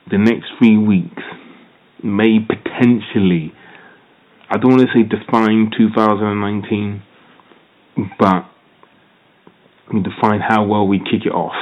the 0.09 0.17
next 0.17 0.57
three 0.57 0.79
weeks 0.79 1.21
may 2.01 2.39
potentially, 2.39 3.53
I 4.49 4.57
don't 4.57 4.73
want 4.73 4.89
to 4.89 4.93
say 4.95 5.03
define 5.03 5.69
2019, 5.77 7.03
but 8.19 8.45
we 9.93 10.01
define 10.01 10.39
how 10.41 10.65
well 10.65 10.87
we 10.87 10.99
kick 10.99 11.25
it 11.25 11.33
off. 11.33 11.55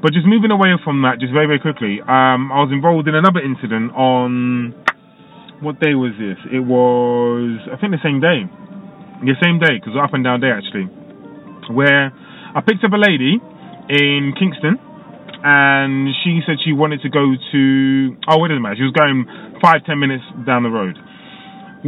But 0.00 0.12
just 0.12 0.26
moving 0.26 0.52
away 0.52 0.70
from 0.84 1.02
that, 1.02 1.18
just 1.18 1.32
very, 1.32 1.46
very 1.46 1.58
quickly, 1.58 1.98
um, 2.00 2.54
I 2.54 2.62
was 2.62 2.70
involved 2.70 3.08
in 3.08 3.16
another 3.18 3.42
incident 3.42 3.90
on 3.98 4.70
what 5.58 5.80
day 5.82 5.98
was 5.98 6.14
this? 6.14 6.38
It 6.54 6.62
was, 6.62 7.58
I 7.66 7.74
think, 7.82 7.90
the 7.90 8.02
same 8.06 8.22
day. 8.22 8.46
The 9.26 9.34
same 9.42 9.58
day, 9.58 9.74
because 9.74 9.98
up 9.98 10.14
and 10.14 10.22
down 10.22 10.38
day 10.38 10.54
actually, 10.54 10.86
where 11.74 12.14
I 12.54 12.62
picked 12.62 12.86
up 12.86 12.94
a 12.94 13.00
lady 13.02 13.42
in 13.90 14.38
Kingston, 14.38 14.78
and 15.42 16.14
she 16.22 16.46
said 16.46 16.62
she 16.62 16.70
wanted 16.70 17.02
to 17.02 17.10
go 17.10 17.34
to. 17.34 18.14
Oh, 18.30 18.44
it 18.46 18.54
doesn't 18.54 18.62
matter. 18.62 18.78
She 18.78 18.86
was 18.86 18.94
going 18.94 19.26
five, 19.58 19.82
ten 19.82 19.98
minutes 19.98 20.22
down 20.46 20.62
the 20.62 20.70
road. 20.70 20.94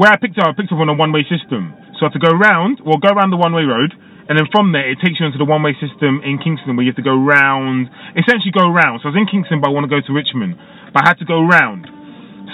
Where 0.00 0.08
I 0.08 0.16
picked 0.16 0.40
up, 0.40 0.48
I 0.48 0.56
picked 0.56 0.72
her 0.72 0.80
on 0.80 0.88
a 0.88 0.96
one-way 0.96 1.28
system, 1.28 1.76
so 2.00 2.08
I 2.08 2.08
had 2.08 2.16
to 2.16 2.24
go 2.24 2.32
round, 2.32 2.80
well, 2.80 2.96
go 2.96 3.12
around 3.12 3.36
the 3.36 3.36
one-way 3.36 3.68
road, 3.68 3.92
and 3.92 4.32
then 4.32 4.48
from 4.48 4.72
there, 4.72 4.88
it 4.88 4.96
takes 4.96 5.20
you 5.20 5.28
into 5.28 5.36
the 5.36 5.44
one 5.44 5.60
way 5.60 5.76
system 5.76 6.24
in 6.24 6.40
Kingston 6.40 6.72
where 6.72 6.88
you 6.88 6.92
have 6.96 6.96
to 6.96 7.04
go 7.04 7.12
round, 7.12 7.92
essentially 8.16 8.48
go 8.48 8.64
round. 8.64 9.04
So 9.04 9.12
I 9.12 9.12
was 9.12 9.20
in 9.20 9.28
Kingston, 9.28 9.60
but 9.60 9.68
I 9.68 9.76
want 9.76 9.84
to 9.84 9.92
go 9.92 10.00
to 10.00 10.12
Richmond. 10.16 10.56
But 10.96 11.04
I 11.04 11.12
had 11.12 11.20
to 11.20 11.28
go 11.28 11.44
round. 11.44 11.84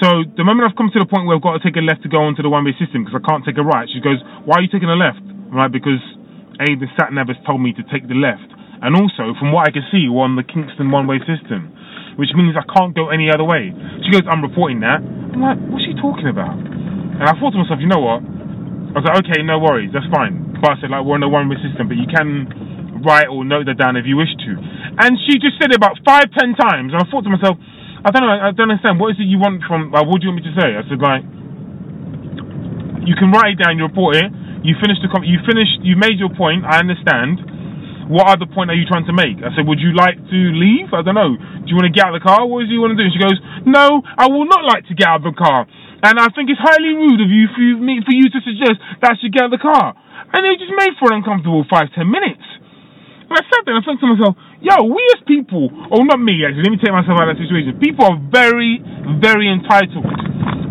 So 0.03 0.27
the 0.27 0.43
moment 0.43 0.67
I've 0.67 0.75
come 0.75 0.91
to 0.91 0.99
the 0.99 1.07
point 1.07 1.31
where 1.31 1.39
I've 1.39 1.47
got 1.47 1.55
to 1.55 1.63
take 1.63 1.79
a 1.79 1.87
left 1.87 2.03
to 2.03 2.11
go 2.11 2.27
onto 2.27 2.43
the 2.43 2.51
one 2.51 2.67
way 2.67 2.75
system 2.83 3.07
because 3.07 3.15
I 3.15 3.23
can't 3.23 3.47
take 3.47 3.63
a 3.63 3.63
right, 3.63 3.87
she 3.95 4.03
goes, 4.03 4.19
Why 4.43 4.59
are 4.59 4.65
you 4.67 4.73
taking 4.75 4.91
a 4.91 4.99
left? 4.99 5.23
I'm 5.23 5.55
like, 5.55 5.71
because 5.71 6.03
A, 6.59 6.75
the 6.75 6.91
sat 6.99 7.15
nav 7.15 7.31
has 7.31 7.39
told 7.47 7.63
me 7.63 7.71
to 7.79 7.87
take 7.95 8.11
the 8.11 8.19
left. 8.19 8.51
And 8.83 8.99
also, 8.99 9.39
from 9.39 9.55
what 9.55 9.71
I 9.71 9.73
can 9.73 9.87
see, 9.95 10.11
we're 10.11 10.27
on 10.27 10.35
the 10.35 10.43
Kingston 10.43 10.91
one 10.91 11.07
way 11.07 11.23
system, 11.23 11.71
which 12.19 12.35
means 12.35 12.59
I 12.59 12.67
can't 12.67 12.91
go 12.91 13.15
any 13.15 13.31
other 13.31 13.47
way. 13.47 13.71
She 14.03 14.11
goes, 14.11 14.27
I'm 14.27 14.43
reporting 14.43 14.83
that. 14.83 14.99
I'm 14.99 15.39
like, 15.39 15.63
What's 15.71 15.87
she 15.87 15.95
talking 15.95 16.27
about? 16.27 16.76
And 17.17 17.25
I 17.25 17.33
thought 17.41 17.57
to 17.57 17.61
myself, 17.61 17.81
you 17.81 17.89
know 17.89 18.03
what? 18.03 18.21
I 18.21 19.01
was 19.01 19.05
like, 19.09 19.19
okay, 19.25 19.41
no 19.45 19.61
worries, 19.61 19.93
that's 19.93 20.09
fine. 20.13 20.57
But 20.61 20.77
I 20.77 20.81
said, 20.81 20.89
like, 20.93 21.05
we're 21.05 21.21
on 21.21 21.25
a 21.25 21.29
one 21.29 21.49
way 21.49 21.57
system, 21.61 21.89
but 21.89 21.97
you 22.01 22.09
can 22.09 22.49
write 23.05 23.29
or 23.29 23.45
note 23.45 23.69
that 23.69 23.77
down 23.77 23.97
if 23.97 24.09
you 24.09 24.17
wish 24.17 24.33
to. 24.45 24.51
And 25.01 25.21
she 25.29 25.37
just 25.37 25.61
said 25.61 25.69
it 25.73 25.77
about 25.77 26.01
five, 26.05 26.33
ten 26.33 26.57
times. 26.57 26.97
And 26.97 27.01
I 27.01 27.05
thought 27.13 27.29
to 27.29 27.33
myself, 27.33 27.61
I 28.05 28.09
don't 28.09 28.25
know, 28.25 28.33
I 28.33 28.53
don't 28.57 28.73
understand. 28.73 28.97
What 28.97 29.13
is 29.13 29.21
it 29.21 29.29
you 29.29 29.37
want 29.37 29.61
from, 29.69 29.93
like, 29.93 30.09
what 30.09 30.21
do 30.21 30.29
you 30.29 30.33
want 30.33 30.45
me 30.45 30.49
to 30.49 30.57
say? 30.57 30.69
I 30.77 30.85
said, 30.89 31.01
like, 31.01 31.25
you 33.05 33.15
can 33.15 33.31
write 33.31 33.57
it 33.57 33.61
down, 33.61 33.77
you 33.77 33.85
report 33.85 34.17
it, 34.17 34.29
you 34.65 34.75
finished 34.81 35.05
the, 35.05 35.09
you 35.23 35.39
finished, 35.45 35.85
you 35.85 35.95
made 35.95 36.17
your 36.17 36.33
point, 36.33 36.65
I 36.65 36.81
understand. 36.81 37.41
What 38.07 38.31
other 38.31 38.47
point 38.47 38.71
are 38.71 38.79
you 38.79 38.87
trying 38.87 39.07
to 39.11 39.15
make? 39.15 39.43
I 39.43 39.51
said, 39.55 39.67
would 39.67 39.83
you 39.83 39.91
like 39.95 40.15
to 40.15 40.41
leave? 40.55 40.95
I 40.95 41.03
don't 41.03 41.19
know. 41.19 41.35
Do 41.35 41.67
you 41.67 41.75
want 41.75 41.91
to 41.91 41.95
get 41.95 42.07
out 42.07 42.15
of 42.15 42.23
the 42.23 42.27
car? 42.27 42.47
What 42.47 42.63
do 42.63 42.71
you 42.71 42.79
want 42.79 42.95
to 42.95 42.99
do? 42.99 43.03
And 43.03 43.11
she 43.11 43.19
goes, 43.19 43.35
no, 43.67 43.99
I 44.15 44.31
will 44.31 44.47
not 44.47 44.63
like 44.63 44.87
to 44.87 44.95
get 44.95 45.11
out 45.11 45.27
of 45.27 45.35
the 45.35 45.35
car. 45.35 45.67
And 46.03 46.21
I 46.21 46.29
think 46.37 46.53
it's 46.53 46.61
highly 46.61 46.93
rude 46.93 47.21
of 47.25 47.31
you 47.33 47.49
for 47.57 47.63
you, 47.63 47.77
for 48.05 48.13
you 48.13 48.29
to 48.29 48.41
suggest 48.45 48.77
that 49.01 49.13
I 49.13 49.15
should 49.17 49.33
get 49.33 49.49
out 49.49 49.53
of 49.53 49.57
the 49.57 49.65
car. 49.65 49.97
And 50.33 50.41
they 50.45 50.59
just 50.61 50.75
made 50.77 50.93
for 51.01 51.09
an 51.13 51.25
uncomfortable 51.25 51.65
five, 51.71 51.89
ten 51.97 52.11
minutes. 52.13 52.45
And 53.27 53.35
I 53.35 53.43
sat 53.43 53.65
there 53.65 53.75
and 53.75 53.81
I 53.81 53.85
thought 53.85 53.99
to 53.99 54.07
myself, 54.07 54.35
yo, 54.61 54.87
we 54.87 55.03
as 55.17 55.25
people, 55.27 55.73
or 55.91 56.05
not 56.05 56.21
me 56.21 56.45
actually, 56.47 56.63
let 56.69 56.73
me 56.77 56.79
take 56.79 56.95
myself 56.95 57.17
out 57.19 57.27
of 57.27 57.35
that 57.35 57.41
situation. 57.43 57.75
People 57.81 58.07
are 58.07 58.19
very, 58.31 58.79
very 59.19 59.51
entitled. 59.51 60.07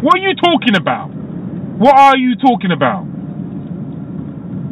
What 0.06 0.22
are 0.22 0.24
you 0.24 0.38
talking 0.38 0.78
about? 0.78 1.10
What 1.82 1.98
are 1.98 2.16
you 2.16 2.40
talking 2.40 2.72
about? 2.72 3.04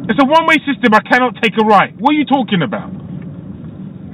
It's 0.08 0.20
a 0.20 0.28
one 0.28 0.46
way 0.48 0.56
system. 0.64 0.92
I 0.94 1.02
cannot 1.04 1.36
take 1.42 1.56
a 1.60 1.64
right. 1.64 1.92
What 1.98 2.12
are 2.12 2.18
you 2.18 2.24
talking 2.28 2.62
about? 2.62 2.92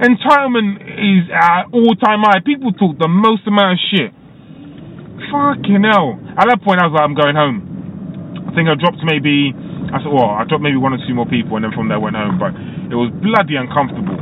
Entitlement 0.01 0.81
is 0.87 1.29
at 1.29 1.69
all 1.71 1.95
time 1.95 2.25
high. 2.25 2.39
People 2.43 2.73
talk 2.73 2.97
the 2.97 3.07
most 3.07 3.45
amount 3.45 3.77
of 3.77 3.79
shit. 3.91 4.11
Fucking 5.29 5.83
hell. 5.85 6.17
At 6.39 6.49
that 6.49 6.63
point, 6.63 6.81
I 6.81 6.87
was 6.89 6.95
like, 6.97 7.05
I'm 7.05 7.13
going 7.13 7.35
home. 7.35 7.59
I 8.47 8.55
think 8.55 8.67
I 8.67 8.75
dropped 8.75 9.03
maybe, 9.05 9.53
I 9.93 10.01
said, 10.01 10.11
well, 10.11 10.33
I 10.33 10.43
dropped 10.49 10.63
maybe 10.63 10.81
one 10.81 10.93
or 10.95 10.99
two 11.05 11.13
more 11.13 11.29
people, 11.29 11.55
and 11.55 11.63
then 11.63 11.71
from 11.75 11.87
there 11.87 11.99
went 11.99 12.15
home. 12.15 12.39
But 12.39 12.55
it 12.91 12.97
was 12.97 13.13
bloody 13.21 13.55
uncomfortable. 13.55 14.17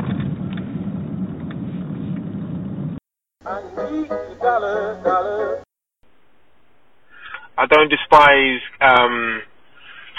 I 7.60 7.68
don't 7.68 7.91
despise 7.91 8.63
um, 8.79 9.44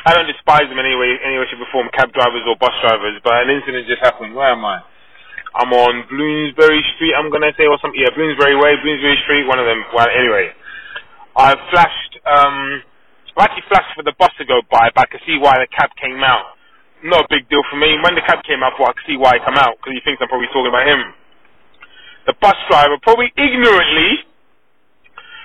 I 0.04 0.12
don't 0.12 0.28
despise 0.28 0.68
them 0.68 0.76
anyway 0.76 1.16
anyway 1.24 1.48
to 1.48 1.56
perform 1.56 1.88
cab 1.96 2.12
drivers 2.12 2.44
or 2.44 2.56
bus 2.60 2.76
drivers, 2.84 3.16
but 3.24 3.32
an 3.44 3.48
incident 3.48 3.88
just 3.88 4.04
happened. 4.04 4.36
Where 4.36 4.52
am 4.52 4.64
I? 4.64 4.84
I'm 5.56 5.72
on 5.72 6.04
Bloomsbury 6.12 6.84
Street, 6.94 7.16
I'm 7.16 7.32
gonna 7.32 7.52
say 7.56 7.64
or 7.64 7.80
something 7.80 7.96
yeah, 7.96 8.12
Bloomsbury 8.12 8.60
Way, 8.60 8.76
Bloomsbury 8.82 9.16
Street, 9.24 9.48
one 9.48 9.58
of 9.58 9.64
them. 9.64 9.80
Well 9.94 10.08
anyway. 10.12 10.52
I 11.36 11.54
flashed 11.70 12.14
um 12.26 12.82
I 13.40 13.48
actually 13.48 13.72
flashed 13.72 13.96
for 13.96 14.04
the 14.04 14.12
bus 14.20 14.28
to 14.36 14.44
go 14.44 14.60
by, 14.68 14.92
but 14.92 15.06
I 15.06 15.08
could 15.08 15.24
see 15.24 15.40
why 15.40 15.56
the 15.56 15.70
cab 15.72 15.88
came 15.96 16.20
out. 16.20 16.60
Not 17.00 17.24
a 17.24 17.28
big 17.32 17.48
deal 17.48 17.64
for 17.72 17.80
me. 17.80 17.96
When 18.04 18.12
the 18.12 18.20
cab 18.20 18.44
came 18.44 18.60
out, 18.60 18.76
I, 18.76 18.84
I 18.84 18.92
could 18.92 19.08
see 19.08 19.16
why 19.16 19.38
he 19.38 19.40
came 19.40 19.56
out, 19.56 19.80
because 19.80 19.96
he 19.96 20.04
thinks 20.04 20.20
I'm 20.20 20.28
probably 20.28 20.52
talking 20.52 20.68
about 20.68 20.84
him. 20.84 21.16
The 22.28 22.36
bus 22.36 22.58
driver, 22.68 23.00
probably 23.00 23.32
ignorantly, 23.32 24.28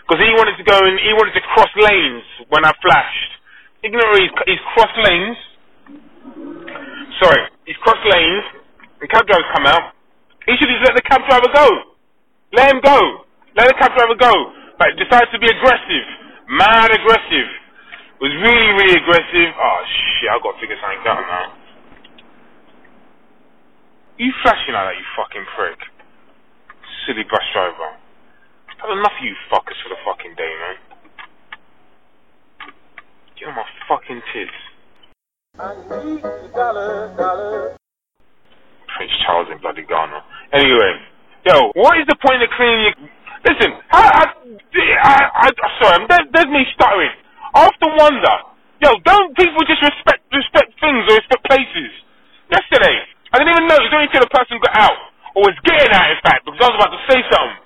because 0.04 0.20
he 0.20 0.27
wanted 0.36 0.60
to 0.60 0.65
go 0.68 0.75
and 0.75 1.00
he 1.00 1.15
wanted 1.15 1.39
to 1.39 1.44
cross 1.56 1.72
lanes 1.80 2.27
when 2.51 2.68
I 2.68 2.75
flashed. 2.84 3.32
Ignorantly, 3.80 4.27
he's 4.44 4.63
crossed 4.75 5.00
lanes. 5.00 5.39
Sorry, 7.24 7.48
he's 7.63 7.80
crossed 7.80 8.04
lanes. 8.04 8.44
The 9.00 9.08
cab 9.08 9.24
driver's 9.24 9.48
come 9.56 9.72
out. 9.72 9.96
He 10.51 10.60
should 10.60 10.68
just 10.68 10.84
let 10.84 11.00
the 11.00 11.06
cab 11.08 11.24
driver 11.32 11.48
go. 11.48 11.96
Let 12.60 12.75
him 12.75 12.84
go. 12.84 13.24
Let 13.56 13.72
the 13.72 13.77
cab 13.80 13.96
driver 13.96 14.20
go. 14.20 14.65
But 14.77 14.91
decided 15.00 15.32
to 15.32 15.39
be 15.39 15.48
aggressive, 15.48 16.08
mad 16.51 16.91
aggressive. 16.91 17.50
Was 18.20 18.32
really, 18.44 18.72
really 18.79 18.96
aggressive. 18.96 19.51
Oh 19.55 19.79
shit! 19.84 20.32
I 20.32 20.39
got 20.39 20.55
to 20.55 20.60
figure 20.60 20.79
something 20.79 21.03
out 21.03 21.24
now. 21.27 21.48
You 24.15 24.32
flashing 24.39 24.72
like 24.72 24.88
that, 24.88 24.96
you 24.96 25.03
fucking 25.20 25.46
prick. 25.60 25.79
Silly 27.03 27.27
bus 27.27 27.44
driver. 27.51 28.00
I've 28.72 28.79
had 28.79 28.96
enough 28.96 29.12
of 29.20 29.24
you 29.24 29.36
fuckers 29.51 29.75
for 29.84 29.91
the 29.91 30.00
fucking 30.08 30.36
day, 30.39 30.53
man. 30.63 30.77
Get 33.36 33.51
on 33.51 33.55
my 33.60 33.67
fucking 33.91 34.24
tits. 34.32 34.60
I 35.60 35.75
need 35.75 36.24
the 36.24 36.51
dollar, 36.55 37.12
dollar. 37.20 37.75
Prince 38.96 39.12
Charles 39.27 39.51
in 39.51 39.60
bloody 39.60 39.84
Ghana. 39.84 40.24
Anyway, 40.55 40.91
yo, 41.44 41.72
what 41.75 42.00
is 42.00 42.08
the 42.08 42.15
point 42.15 42.39
of 42.39 42.50
cleaning 42.55 42.96
your... 42.96 42.96
Listen, 43.46 43.72
I, 43.94 44.02
I, 44.02 44.24
I, 45.06 45.14
I 45.48 45.68
sorry, 45.78 46.06
there's, 46.10 46.28
there's 46.34 46.52
me 46.52 46.66
stuttering. 46.74 47.14
I 47.54 47.70
often 47.70 47.92
wonder, 47.94 48.36
yo, 48.82 48.98
don't 49.06 49.32
people 49.38 49.62
just 49.70 49.86
respect 49.86 50.25
respect 50.34 50.74
things 50.82 51.06
or 51.06 51.16
respect 51.16 51.46
places? 51.46 51.94
Yesterday, 52.50 53.06
I 53.32 53.40
didn't 53.40 53.54
even 53.54 53.66
know, 53.70 53.78
it 53.78 53.86
was 53.86 53.94
only 53.94 54.10
until 54.10 54.25
the 54.25 54.34
person 54.34 54.58
got 54.62 54.75
out, 54.75 55.00
or 55.38 55.46
was 55.50 55.58
getting 55.62 55.94
out, 55.94 56.10
in 56.10 56.20
fact, 56.25 56.46
because 56.46 56.58
I 56.58 56.68
was 56.74 56.78
about 56.78 56.94
to 56.94 57.02
say 57.06 57.22
something 57.30 57.66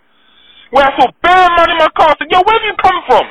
where 0.69 0.86
I 0.86 0.91
saw 0.98 1.09
bare 1.21 1.50
money 1.57 1.74
in 1.74 1.81
my 1.81 1.89
car. 1.98 2.13
I 2.13 2.15
said, 2.17 2.29
yo, 2.29 2.41
where 2.45 2.57
have 2.57 2.65
you 2.65 2.77
come 2.77 3.00
from? 3.09 3.25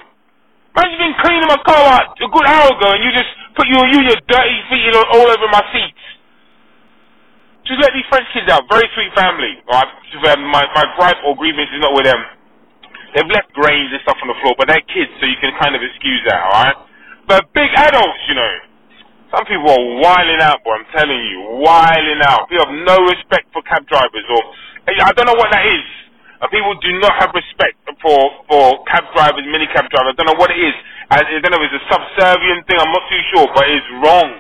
Man, 0.74 0.90
you 0.94 0.98
been 0.98 1.16
cleaning 1.22 1.46
my 1.50 1.58
car 1.66 1.82
out 1.90 2.14
a 2.18 2.28
good 2.28 2.46
hour 2.46 2.70
ago 2.70 2.88
and 2.94 3.02
you 3.02 3.10
just 3.14 3.30
put 3.54 3.66
your, 3.66 3.82
you, 3.90 4.02
your 4.06 4.18
dirty 4.26 4.58
feet 4.70 4.94
all 4.94 5.26
over 5.26 5.46
my 5.50 5.62
seats. 5.74 6.02
Just 7.66 7.82
let 7.82 7.92
these 7.92 8.06
French 8.08 8.26
kids 8.32 8.48
out. 8.50 8.64
Very 8.70 8.86
sweet 8.94 9.12
family. 9.14 9.58
Right? 9.66 9.90
Um, 10.32 10.50
my, 10.50 10.64
my 10.74 10.86
gripe 10.96 11.20
or 11.26 11.36
grievance 11.36 11.68
is 11.74 11.82
not 11.82 11.94
with 11.94 12.06
them. 12.06 12.20
They've 13.14 13.28
left 13.28 13.52
grains 13.56 13.88
and 13.92 14.00
stuff 14.04 14.20
on 14.20 14.28
the 14.28 14.38
floor, 14.44 14.54
but 14.58 14.68
they're 14.68 14.84
kids, 14.84 15.12
so 15.20 15.24
you 15.24 15.38
can 15.40 15.52
kind 15.56 15.72
of 15.72 15.80
excuse 15.80 16.20
that, 16.28 16.40
alright? 16.44 16.76
But 17.24 17.52
big 17.52 17.70
adults, 17.72 18.22
you 18.28 18.36
know. 18.36 18.54
Some 19.32 19.44
people 19.44 19.68
are 19.68 19.86
wiling 20.00 20.40
out, 20.40 20.64
boy, 20.64 20.76
I'm 20.76 20.88
telling 20.92 21.20
you. 21.20 21.60
Wiling 21.60 22.20
out. 22.24 22.48
People 22.48 22.64
have 22.64 22.76
no 22.84 22.96
respect 23.08 23.52
for 23.52 23.60
cab 23.68 23.84
drivers 23.88 24.24
or... 24.28 24.40
I 24.88 25.12
don't 25.12 25.28
know 25.28 25.36
what 25.36 25.52
that 25.52 25.68
is. 25.68 25.84
Uh, 26.40 26.46
people 26.48 26.72
do 26.80 26.96
not 27.00 27.12
have 27.18 27.34
respect 27.34 27.76
for 28.00 28.30
for 28.48 28.84
cab 28.86 29.04
drivers, 29.12 29.44
mini 29.50 29.66
cab 29.74 29.90
drivers. 29.90 30.14
I 30.14 30.22
don't 30.22 30.32
know 30.32 30.38
what 30.38 30.50
it 30.50 30.56
is. 30.56 30.72
I, 31.10 31.18
I 31.20 31.40
don't 31.42 31.50
know 31.50 31.58
if 31.60 31.68
it's 31.68 31.82
a 31.82 31.86
subservient 31.92 32.64
thing. 32.64 32.78
I'm 32.78 32.94
not 32.94 33.02
too 33.10 33.22
sure, 33.34 33.46
but 33.52 33.64
it's 33.68 33.90
wrong. 34.00 34.30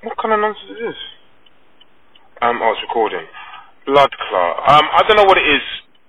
What 0.00 0.16
kind 0.22 0.32
of 0.32 0.40
nonsense 0.40 0.70
is 0.70 0.78
this? 0.80 1.00
Um, 2.40 2.62
I 2.62 2.72
was 2.72 2.78
recording. 2.86 3.26
Blood 3.86 4.10
clot. 4.28 4.54
Um, 4.64 4.86
I 4.96 5.04
don't 5.04 5.16
know 5.20 5.28
what 5.28 5.36
it 5.36 5.44
is. 5.44 5.64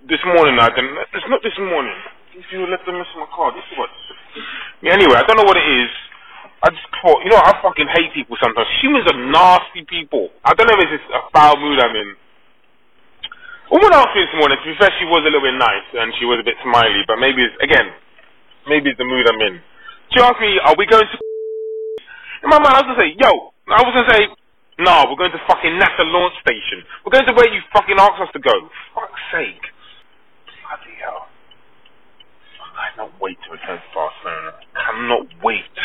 This 0.08 0.22
morning, 0.24 0.55
I 0.62 0.70
didn't. 0.70 0.96
It's 1.12 1.27
not 1.27 1.41
this 1.41 1.58
morning. 1.58 1.98
If 2.38 2.46
you 2.53 2.63
left 2.70 2.86
the 2.86 2.94
mess 2.94 3.10
in 3.15 3.20
my 3.20 3.29
car, 3.34 3.51
this 3.51 3.65
is 3.67 3.75
what. 3.75 3.89
Yeah, 4.86 4.94
anyway, 4.94 5.17
I 5.17 5.25
don't 5.25 5.36
know 5.36 5.48
what 5.50 5.58
it 5.58 5.65
is. 5.65 5.89
I 6.62 6.70
just 6.70 6.86
thought, 7.01 7.25
you 7.25 7.32
know, 7.34 7.41
I 7.41 7.58
fucking 7.60 7.89
hate 7.89 8.13
people 8.13 8.38
sometimes. 8.39 8.70
Humans 8.86 9.05
are 9.12 9.20
nasty 9.20 9.84
people. 9.89 10.29
I 10.46 10.53
don't 10.53 10.70
know 10.70 10.77
if 10.77 10.91
it's 10.94 11.10
a 11.10 11.22
foul 11.34 11.58
mood 11.58 11.79
I'm 11.82 11.96
in. 11.96 12.10
Woman 13.72 13.91
asked 13.98 14.13
me 14.13 14.24
this 14.24 14.36
morning, 14.38 14.58
to 14.62 14.67
be 14.70 14.77
fair, 14.77 14.94
she 15.01 15.10
was 15.10 15.25
a 15.25 15.29
little 15.34 15.41
bit 15.41 15.58
nice 15.58 15.88
and 15.98 16.13
she 16.22 16.25
was 16.29 16.38
a 16.38 16.46
bit 16.46 16.53
smiley, 16.62 17.01
but 17.10 17.17
maybe 17.17 17.41
it's, 17.41 17.58
again, 17.65 17.89
maybe 18.70 18.94
it's 18.94 19.01
the 19.01 19.10
mood 19.10 19.25
I'm 19.25 19.41
in. 19.41 19.58
She 20.13 20.22
asked 20.22 20.38
me, 20.39 20.62
are 20.62 20.77
we 20.77 20.86
going 20.86 21.05
to 21.05 21.17
In 22.46 22.50
my 22.53 22.62
mind, 22.62 22.77
I 22.77 22.82
was 22.86 22.94
to 22.94 22.98
say, 23.01 23.10
yo, 23.17 23.53
I 23.74 23.82
was 23.82 23.94
to 23.98 24.05
say, 24.05 24.22
no, 24.79 25.08
we're 25.08 25.15
going 25.15 25.32
to 25.32 25.44
fucking 25.48 25.79
NASA 25.79 26.03
launch 26.03 26.36
station. 26.44 26.84
We're 27.05 27.15
going 27.15 27.25
to 27.27 27.34
where 27.34 27.48
you 27.48 27.62
fucking 27.72 27.96
asked 27.96 28.20
us 28.20 28.29
to 28.34 28.39
go. 28.39 28.51
fuck's 28.94 29.24
sake. 29.32 29.63
Bloody 30.67 30.96
hell. 31.00 31.32
I 32.75 32.91
cannot 32.91 33.15
wait 33.22 33.38
to 33.48 33.51
return 33.55 33.79
to 33.79 33.89
Barcelona. 33.96 34.51
I 34.75 34.79
cannot 34.91 35.27
wait. 35.39 35.75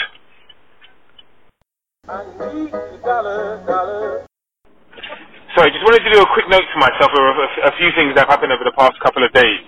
Dollar, 3.05 3.63
dollar. 3.63 4.27
Sorry, 5.55 5.71
just 5.71 5.87
wanted 5.87 6.03
to 6.03 6.11
do 6.11 6.19
a 6.19 6.29
quick 6.35 6.51
note 6.51 6.67
to 6.67 6.79
myself 6.83 7.11
of 7.15 7.71
a, 7.71 7.73
few 7.79 7.95
things 7.95 8.15
that 8.19 8.27
have 8.27 8.35
happened 8.35 8.51
over 8.51 8.67
the 8.67 8.75
past 8.75 8.99
couple 9.03 9.23
of 9.23 9.31
days. 9.31 9.63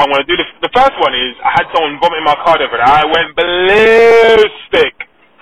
I 0.00 0.08
want 0.08 0.24
to 0.24 0.28
do 0.28 0.36
the, 0.40 0.48
the 0.64 0.72
first 0.72 0.96
one 0.96 1.12
is 1.12 1.36
I 1.44 1.60
had 1.60 1.68
someone 1.76 2.00
vomit 2.00 2.20
in 2.20 2.24
my 2.24 2.36
car 2.40 2.56
over 2.56 2.76
there. 2.76 2.88
I 2.88 3.04
went 3.04 3.36
ballistic. 3.36 4.89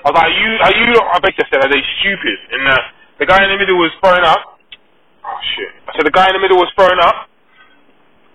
I 0.08 0.10
was 0.10 0.16
like, 0.16 0.32
are 0.32 0.36
you, 0.40 0.50
are 0.64 0.74
you, 0.80 0.88
I 1.04 1.16
basically 1.20 1.52
said, 1.52 1.60
are 1.60 1.68
they 1.68 1.84
stupid? 2.00 2.38
And 2.56 2.64
uh, 2.64 2.80
the 3.20 3.28
guy 3.28 3.44
in 3.44 3.52
the 3.52 3.60
middle 3.60 3.76
was 3.76 3.92
throwing 4.00 4.24
up. 4.24 4.56
Oh 5.20 5.40
shit. 5.52 5.68
I 5.84 5.92
said, 5.92 6.08
the 6.08 6.16
guy 6.16 6.32
in 6.32 6.34
the 6.34 6.40
middle 6.40 6.56
was 6.56 6.72
throwing 6.72 6.96
up. 6.96 7.28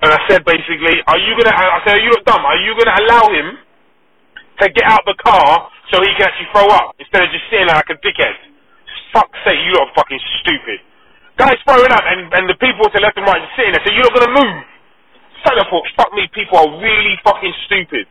And 0.05 0.13
I 0.13 0.21
said 0.29 0.45
basically, 0.45 1.01
are 1.09 1.17
you 1.17 1.33
gonna, 1.33 1.49
I 1.49 1.81
said, 1.81 1.97
are 1.97 2.05
you 2.05 2.13
dumb? 2.29 2.45
Are 2.45 2.61
you 2.61 2.77
gonna 2.77 2.93
allow 2.93 3.25
him 3.33 3.57
to 4.61 4.65
get 4.69 4.85
out 4.85 5.01
the 5.09 5.17
car 5.17 5.65
so 5.89 5.97
he 6.05 6.13
can 6.13 6.29
actually 6.29 6.53
throw 6.53 6.69
up 6.69 6.93
instead 7.01 7.25
of 7.25 7.33
just 7.33 7.49
sitting 7.49 7.65
there 7.65 7.81
like 7.81 7.89
a 7.89 7.97
dickhead? 8.05 8.37
Fuck's 9.09 9.33
sake, 9.41 9.57
you 9.65 9.73
are 9.81 9.89
fucking 9.97 10.21
stupid. 10.45 10.77
Guys 11.41 11.57
throwing 11.65 11.89
up, 11.89 12.05
and, 12.05 12.29
and 12.37 12.45
the 12.45 12.57
people 12.61 12.85
to 12.85 12.97
left 13.01 13.17
and 13.17 13.25
right 13.25 13.41
just 13.41 13.57
sitting 13.57 13.73
there, 13.73 13.81
so 13.81 13.89
you're 13.89 14.05
not 14.05 14.13
gonna 14.13 14.35
move. 14.37 14.61
So 15.41 15.57
I 15.57 15.65
thought, 15.65 15.85
fuck 15.97 16.13
me, 16.13 16.29
people 16.29 16.61
are 16.61 16.69
really 16.77 17.17
fucking 17.25 17.53
stupid. 17.65 18.05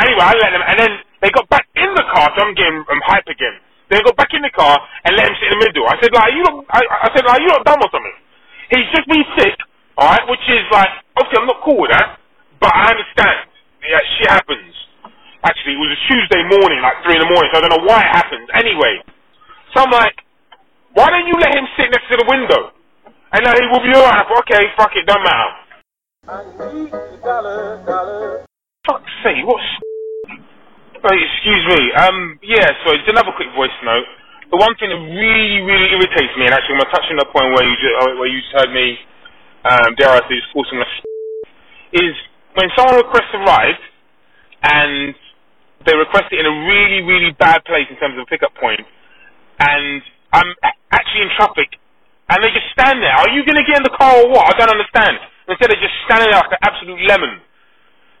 Anyway, 0.00 0.24
I 0.24 0.34
let 0.36 0.50
them, 0.52 0.64
and 0.66 0.76
then 0.78 0.92
they 1.22 1.30
got 1.32 1.48
back 1.48 1.66
in 1.76 1.90
the 1.96 2.04
car, 2.12 2.28
so 2.36 2.44
I'm 2.44 2.54
getting 2.54 2.84
I'm 2.88 3.00
hype 3.08 3.26
again. 3.28 3.56
They 3.88 4.02
got 4.02 4.16
back 4.18 4.34
in 4.34 4.42
the 4.42 4.50
car 4.52 4.76
and 5.06 5.16
let 5.16 5.28
him 5.30 5.36
sit 5.40 5.48
in 5.52 5.58
the 5.58 5.62
middle. 5.64 5.86
I 5.86 5.96
said, 6.02 6.12
like, 6.12 6.32
you 6.34 6.42
not, 6.42 6.66
I, 6.74 6.80
I 7.06 7.08
said, 7.14 7.24
like, 7.24 7.40
you 7.40 7.48
not 7.48 7.64
dumb 7.64 7.80
or 7.80 7.90
something? 7.94 8.16
He's 8.74 8.88
just 8.90 9.06
been 9.06 9.24
sick, 9.38 9.54
alright, 9.94 10.26
which 10.26 10.42
is 10.50 10.66
like, 10.74 10.90
obviously 11.14 11.38
I'm 11.38 11.48
not 11.48 11.62
cool 11.62 11.80
with 11.86 11.94
that, 11.94 12.18
but 12.58 12.72
I 12.74 12.92
understand. 12.92 13.46
Yeah, 13.86 14.02
shit 14.18 14.28
happens. 14.28 14.74
Actually, 15.46 15.78
it 15.78 15.82
was 15.86 15.94
a 15.94 16.00
Tuesday 16.10 16.42
morning, 16.50 16.82
like 16.82 16.98
3 17.06 17.14
in 17.14 17.22
the 17.22 17.30
morning, 17.30 17.48
so 17.54 17.58
I 17.58 17.60
don't 17.62 17.74
know 17.78 17.86
why 17.86 18.02
it 18.02 18.10
happened. 18.10 18.46
Anyway, 18.58 18.94
so 19.70 19.86
I'm 19.86 19.92
like, 19.94 20.18
why 20.98 21.08
don't 21.14 21.30
you 21.30 21.38
let 21.38 21.54
him 21.54 21.64
sit 21.78 21.94
next 21.94 22.10
to 22.10 22.18
the 22.18 22.26
window? 22.26 22.74
And 23.30 23.46
then 23.46 23.54
he 23.54 23.66
will 23.70 23.84
be 23.86 23.94
alright. 23.94 24.26
Okay, 24.42 24.74
fuck 24.74 24.90
it, 24.98 25.06
don't 25.06 25.22
matter. 25.22 25.50
I 26.26 26.42
need 26.74 26.90
the 26.90 27.20
dollar, 27.22 27.78
dollar. 27.86 28.46
Fuck's 28.86 29.12
sake, 29.24 29.44
what? 29.46 29.60
Wait, 31.04 31.20
excuse 31.22 31.64
me. 31.70 31.92
Um, 31.94 32.38
yeah. 32.42 32.66
So 32.84 32.96
just 32.96 33.08
another 33.10 33.32
quick 33.36 33.48
voice 33.54 33.74
note. 33.84 34.06
The 34.50 34.58
one 34.58 34.74
thing 34.80 34.90
that 34.90 34.98
really, 34.98 35.60
really 35.62 35.90
irritates 35.92 36.32
me, 36.38 36.46
and 36.46 36.54
actually 36.54 36.76
I'm 36.78 36.86
on 36.86 37.18
the 37.18 37.30
point 37.34 37.50
where 37.52 37.66
you 37.66 37.76
just, 37.76 37.96
uh, 38.00 38.14
where 38.16 38.30
you 38.30 38.40
just 38.40 38.54
heard 38.54 38.72
me, 38.72 38.98
um, 39.66 39.94
dare 39.98 40.10
I 40.14 40.22
say, 40.30 40.38
just 40.38 40.52
call 40.54 40.64
someone 40.70 40.86
is 41.92 42.14
when 42.54 42.68
someone 42.76 42.96
requests 42.96 43.32
a 43.34 43.38
ride 43.40 43.78
and 44.62 45.14
they 45.86 45.94
request 45.96 46.32
it 46.32 46.40
in 46.40 46.46
a 46.46 46.56
really, 46.66 47.02
really 47.04 47.32
bad 47.38 47.64
place 47.64 47.86
in 47.90 47.96
terms 47.98 48.16
of 48.18 48.26
a 48.26 48.30
pickup 48.30 48.54
point, 48.56 48.80
and 49.60 50.02
I'm 50.32 50.50
actually 50.92 51.22
in 51.22 51.30
traffic, 51.36 51.70
and 52.30 52.42
they 52.42 52.50
just 52.50 52.66
stand 52.74 53.02
there. 53.02 53.14
Are 53.14 53.30
you 53.30 53.44
going 53.46 53.58
to 53.58 53.66
get 53.66 53.78
in 53.78 53.84
the 53.84 53.94
car 53.94 54.16
or 54.24 54.30
what? 54.30 54.50
I 54.50 54.58
don't 54.58 54.70
understand. 54.72 55.18
Instead 55.48 55.70
of 55.70 55.78
just 55.78 55.94
standing 56.10 56.30
there 56.30 56.42
like 56.42 56.52
an 56.58 56.62
absolute 56.66 57.00
lemon. 57.06 57.40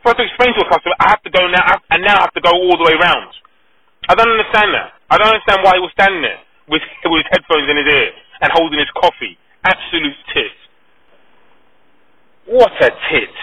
If 0.06 0.14
I 0.14 0.22
have 0.22 0.22
to 0.22 0.30
explain 0.30 0.54
to 0.54 0.62
a 0.62 0.70
customer, 0.70 0.94
I 1.02 1.10
have 1.10 1.22
to 1.26 1.30
go 1.34 1.50
now, 1.50 1.66
and 1.90 1.98
now 2.06 2.14
I 2.14 2.30
have 2.30 2.34
to 2.38 2.40
go 2.40 2.54
all 2.54 2.78
the 2.78 2.86
way 2.86 2.94
around. 2.94 3.26
I 4.06 4.14
don't 4.14 4.30
understand 4.30 4.70
that. 4.70 4.94
I 5.10 5.18
don't 5.18 5.34
understand 5.34 5.66
why 5.66 5.74
he 5.74 5.82
was 5.82 5.90
standing 5.98 6.22
there 6.22 6.38
with, 6.70 6.82
with 7.10 7.26
his 7.26 7.30
headphones 7.34 7.66
in 7.66 7.74
his 7.74 7.90
ear 7.90 8.14
and 8.38 8.54
holding 8.54 8.78
his 8.78 8.86
coffee. 8.94 9.34
Absolute 9.66 10.14
tit. 10.30 10.54
What 12.46 12.70
a 12.78 12.90
tit. 13.10 13.34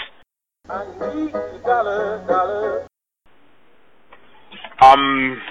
Um, 4.80 5.42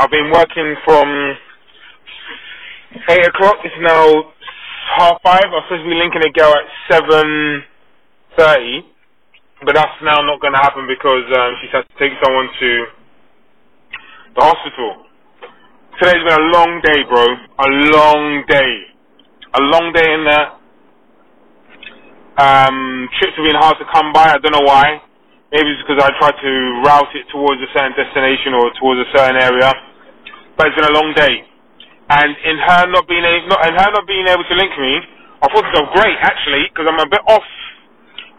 I've 0.00 0.10
been 0.10 0.32
working 0.32 0.76
from 0.88 1.36
8 3.04 3.26
o'clock. 3.36 3.56
It's 3.68 3.76
now 3.84 4.32
half 4.96 5.20
five. 5.20 5.44
I 5.44 5.60
was 5.60 5.64
supposed 5.68 5.84
to 5.84 5.90
be 5.92 6.00
linking 6.00 6.24
a 6.24 6.32
girl 6.32 6.56
at 6.56 6.64
seven 6.88 7.64
thirty, 8.38 8.91
but 9.64 9.74
that's 9.74 9.94
now 10.02 10.22
not 10.22 10.42
going 10.42 10.52
to 10.54 10.62
happen 10.62 10.86
because 10.90 11.26
um, 11.30 11.50
she 11.62 11.70
has 11.70 11.86
to 11.86 11.94
take 11.98 12.12
someone 12.18 12.50
to 12.58 12.70
the 14.34 14.42
hospital. 14.42 15.06
Today's 16.02 16.24
been 16.24 16.34
a 16.34 16.46
long 16.50 16.80
day, 16.82 17.00
bro. 17.06 17.22
A 17.22 17.68
long 17.94 18.42
day. 18.48 18.72
A 19.54 19.62
long 19.62 19.92
day 19.94 20.08
in 20.08 20.22
there. 20.26 20.48
Um, 22.42 23.06
trips 23.20 23.36
have 23.38 23.46
been 23.46 23.60
hard 23.60 23.78
to 23.78 23.86
come 23.92 24.10
by. 24.10 24.34
I 24.34 24.38
don't 24.42 24.56
know 24.56 24.66
why. 24.66 24.98
Maybe 25.52 25.68
it's 25.68 25.84
because 25.84 26.00
I 26.00 26.10
tried 26.16 26.40
to 26.40 26.52
route 26.82 27.12
it 27.12 27.28
towards 27.28 27.60
a 27.60 27.68
certain 27.76 27.92
destination 27.92 28.56
or 28.56 28.72
towards 28.80 29.04
a 29.04 29.08
certain 29.14 29.36
area. 29.36 29.68
But 30.56 30.72
it's 30.72 30.76
been 30.80 30.88
a 30.90 30.96
long 30.96 31.12
day. 31.14 31.44
And 32.08 32.32
in 32.48 32.56
her 32.56 32.88
not 32.88 33.06
being 33.06 33.22
able, 33.22 33.52
not, 33.52 33.62
in 33.68 33.76
her 33.76 33.90
not 33.92 34.08
being 34.08 34.26
able 34.26 34.42
to 34.48 34.54
link 34.56 34.72
me, 34.80 34.94
I 35.44 35.46
thought 35.52 35.68
it 35.68 35.76
was 35.76 35.92
great 35.92 36.18
actually 36.24 36.66
because 36.72 36.88
I'm 36.88 36.98
a 36.98 37.06
bit 37.06 37.20
off 37.28 37.44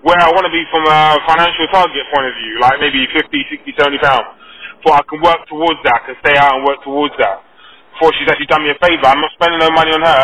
where 0.03 0.19
I 0.19 0.29
want 0.36 0.45
to 0.48 0.53
be 0.53 0.63
from 0.72 0.83
a 0.88 1.17
financial 1.27 1.67
target 1.72 2.05
point 2.12 2.27
of 2.27 2.36
view, 2.36 2.60
like 2.60 2.77
maybe 2.83 3.07
50, 3.12 3.24
60, 3.31 3.72
70 3.79 4.00
pounds. 4.03 4.29
For 4.83 4.91
I 4.95 5.03
can 5.07 5.19
work 5.24 5.41
towards 5.48 5.79
that, 5.88 5.95
I 5.95 6.03
can 6.12 6.17
stay 6.24 6.36
out 6.39 6.60
and 6.60 6.63
work 6.67 6.83
towards 6.83 7.15
that. 7.19 7.43
For 8.00 8.12
she's 8.19 8.27
actually 8.27 8.51
done 8.51 8.63
me 8.67 8.72
a 8.75 8.79
favour, 8.83 9.07
I'm 9.07 9.24
not 9.24 9.31
spending 9.39 9.60
no 9.63 9.72
money 9.72 9.95
on 9.95 10.03
her, 10.03 10.24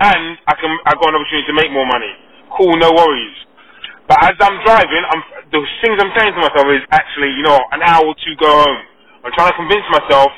and 0.00 0.22
I 0.48 0.54
can 0.56 0.72
I 0.88 0.96
got 0.96 1.12
an 1.12 1.20
opportunity 1.20 1.46
to 1.52 1.56
make 1.56 1.70
more 1.72 1.86
money. 1.86 2.12
Cool, 2.56 2.76
no 2.80 2.90
worries. 2.96 3.36
But 4.08 4.18
as 4.24 4.36
I'm 4.40 4.56
driving, 4.64 5.04
I'm, 5.12 5.22
the 5.52 5.60
things 5.84 6.00
I'm 6.00 6.12
saying 6.16 6.32
to 6.32 6.40
myself 6.40 6.66
is 6.72 6.82
actually, 6.90 7.36
you 7.36 7.44
know, 7.44 7.60
an 7.76 7.84
hour 7.84 8.08
or 8.08 8.16
two 8.16 8.34
go 8.40 8.48
home. 8.48 8.80
I'm 9.24 9.32
trying 9.36 9.52
to 9.52 9.58
convince 9.60 9.84
myself 9.92 10.32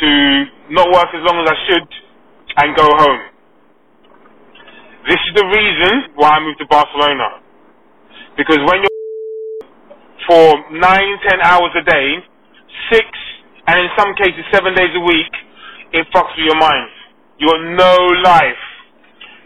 to 0.00 0.08
not 0.70 0.86
work 0.94 1.10
as 1.10 1.22
long 1.26 1.42
as 1.42 1.48
I 1.50 1.56
should 1.66 1.88
and 2.62 2.76
go 2.78 2.86
home. 2.86 3.22
This 5.08 5.18
is 5.26 5.34
the 5.34 5.46
reason 5.46 6.14
why 6.14 6.36
I 6.36 6.40
moved 6.40 6.60
to 6.60 6.66
Barcelona. 6.70 7.42
Because 8.38 8.58
when 8.64 8.80
you're 8.86 8.88
for 10.26 10.46
nine, 10.72 11.18
ten 11.28 11.40
hours 11.42 11.72
a 11.76 11.84
day, 11.84 12.16
six, 12.92 13.06
and 13.66 13.80
in 13.80 13.88
some 13.98 14.14
cases 14.16 14.44
seven 14.52 14.74
days 14.74 14.90
a 14.96 15.00
week, 15.00 15.32
it 15.92 16.06
fucks 16.14 16.32
with 16.36 16.46
your 16.46 16.58
mind. 16.58 16.88
You 17.38 17.48
got 17.50 17.62
no 17.76 17.94
life. 18.24 18.62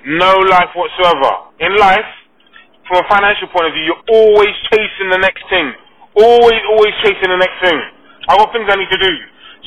No 0.06 0.34
life 0.50 0.70
whatsoever. 0.74 1.54
In 1.60 1.78
life, 1.78 2.08
from 2.88 3.04
a 3.04 3.08
financial 3.08 3.48
point 3.54 3.66
of 3.70 3.74
view, 3.74 3.86
you're 3.94 4.06
always 4.10 4.54
chasing 4.70 5.10
the 5.10 5.18
next 5.18 5.44
thing. 5.50 5.72
Always, 6.18 6.60
always 6.70 6.94
chasing 7.06 7.30
the 7.30 7.38
next 7.38 7.58
thing. 7.62 7.78
I've 8.28 8.38
got 8.38 8.52
things 8.52 8.66
I 8.70 8.76
need 8.76 8.90
to 8.90 8.98
do. 9.00 9.14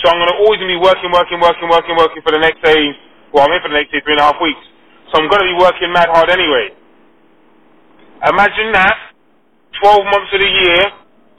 So 0.04 0.12
I'm 0.12 0.20
going 0.20 0.32
to 0.36 0.40
always 0.44 0.60
be 0.60 0.76
working, 0.78 1.12
working, 1.12 1.40
working, 1.40 1.70
working, 1.72 1.96
working 1.96 2.22
for 2.24 2.32
the 2.36 2.40
next 2.44 2.60
day. 2.64 2.92
Well, 3.34 3.48
I'm 3.48 3.54
in 3.56 3.62
for 3.64 3.72
the 3.72 3.80
next 3.80 3.92
day, 3.96 4.04
three 4.04 4.14
and 4.20 4.24
a 4.24 4.28
half 4.32 4.40
weeks. 4.44 4.62
So 5.12 5.20
I'm 5.24 5.30
going 5.32 5.42
to 5.44 5.50
be 5.50 5.58
working 5.58 5.90
mad 5.94 6.12
hard 6.12 6.30
anyway. 6.30 6.76
Imagine 8.28 8.74
that. 8.74 9.15
12 9.86 10.02
months 10.02 10.34
of 10.34 10.42
the 10.42 10.50
year 10.50 10.82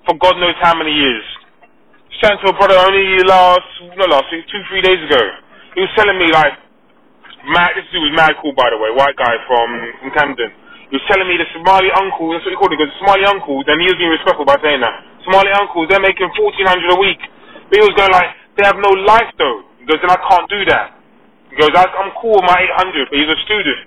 for 0.06 0.14
God 0.22 0.38
knows 0.38 0.54
how 0.62 0.78
many 0.78 0.94
years. 0.94 1.26
Sent 2.22 2.38
to 2.46 2.54
a 2.54 2.54
brother 2.54 2.78
only 2.78 3.18
last, 3.26 3.66
not 3.98 4.06
last 4.06 4.30
week, 4.30 4.46
two, 4.46 4.62
three 4.70 4.86
days 4.86 5.02
ago. 5.02 5.18
He 5.74 5.82
was 5.82 5.90
telling 5.98 6.14
me 6.14 6.30
like, 6.30 6.54
mad, 7.50 7.74
this 7.74 7.90
dude 7.90 8.06
was 8.06 8.14
mad 8.14 8.38
cool 8.38 8.54
by 8.54 8.70
the 8.70 8.78
way, 8.78 8.94
white 8.94 9.18
guy 9.18 9.34
from, 9.50 9.66
from 9.98 10.14
Camden. 10.14 10.54
He 10.86 10.94
was 10.94 11.02
telling 11.10 11.26
me 11.26 11.42
the 11.42 11.48
Somali 11.58 11.90
uncle, 11.90 12.30
that's 12.30 12.46
what 12.46 12.54
he 12.54 12.58
called 12.62 12.70
it, 12.70 12.78
because 12.78 12.94
the 12.94 12.98
Somali 13.02 13.26
uncle, 13.26 13.66
then 13.66 13.82
he 13.82 13.90
was 13.90 13.98
being 13.98 14.14
respectful 14.14 14.46
by 14.46 14.62
saying 14.62 14.78
that. 14.78 14.94
Somali 15.26 15.50
uncles, 15.50 15.90
they're 15.90 15.98
making 15.98 16.30
1400 16.30 16.94
a 16.94 16.98
week. 17.02 17.18
But 17.66 17.74
he 17.74 17.82
was 17.82 17.98
going 17.98 18.14
like, 18.14 18.30
they 18.54 18.62
have 18.62 18.78
no 18.78 18.94
life 18.94 19.26
though. 19.42 19.66
He 19.82 19.90
goes, 19.90 19.98
then 19.98 20.14
I 20.14 20.22
can't 20.22 20.46
do 20.46 20.62
that. 20.70 20.94
He 21.50 21.58
goes, 21.58 21.74
I'm 21.74 22.14
cool 22.22 22.38
with 22.38 22.46
my 22.46 22.62
800, 22.62 23.10
but 23.10 23.16
he's 23.18 23.26
a 23.26 23.40
student. 23.42 23.80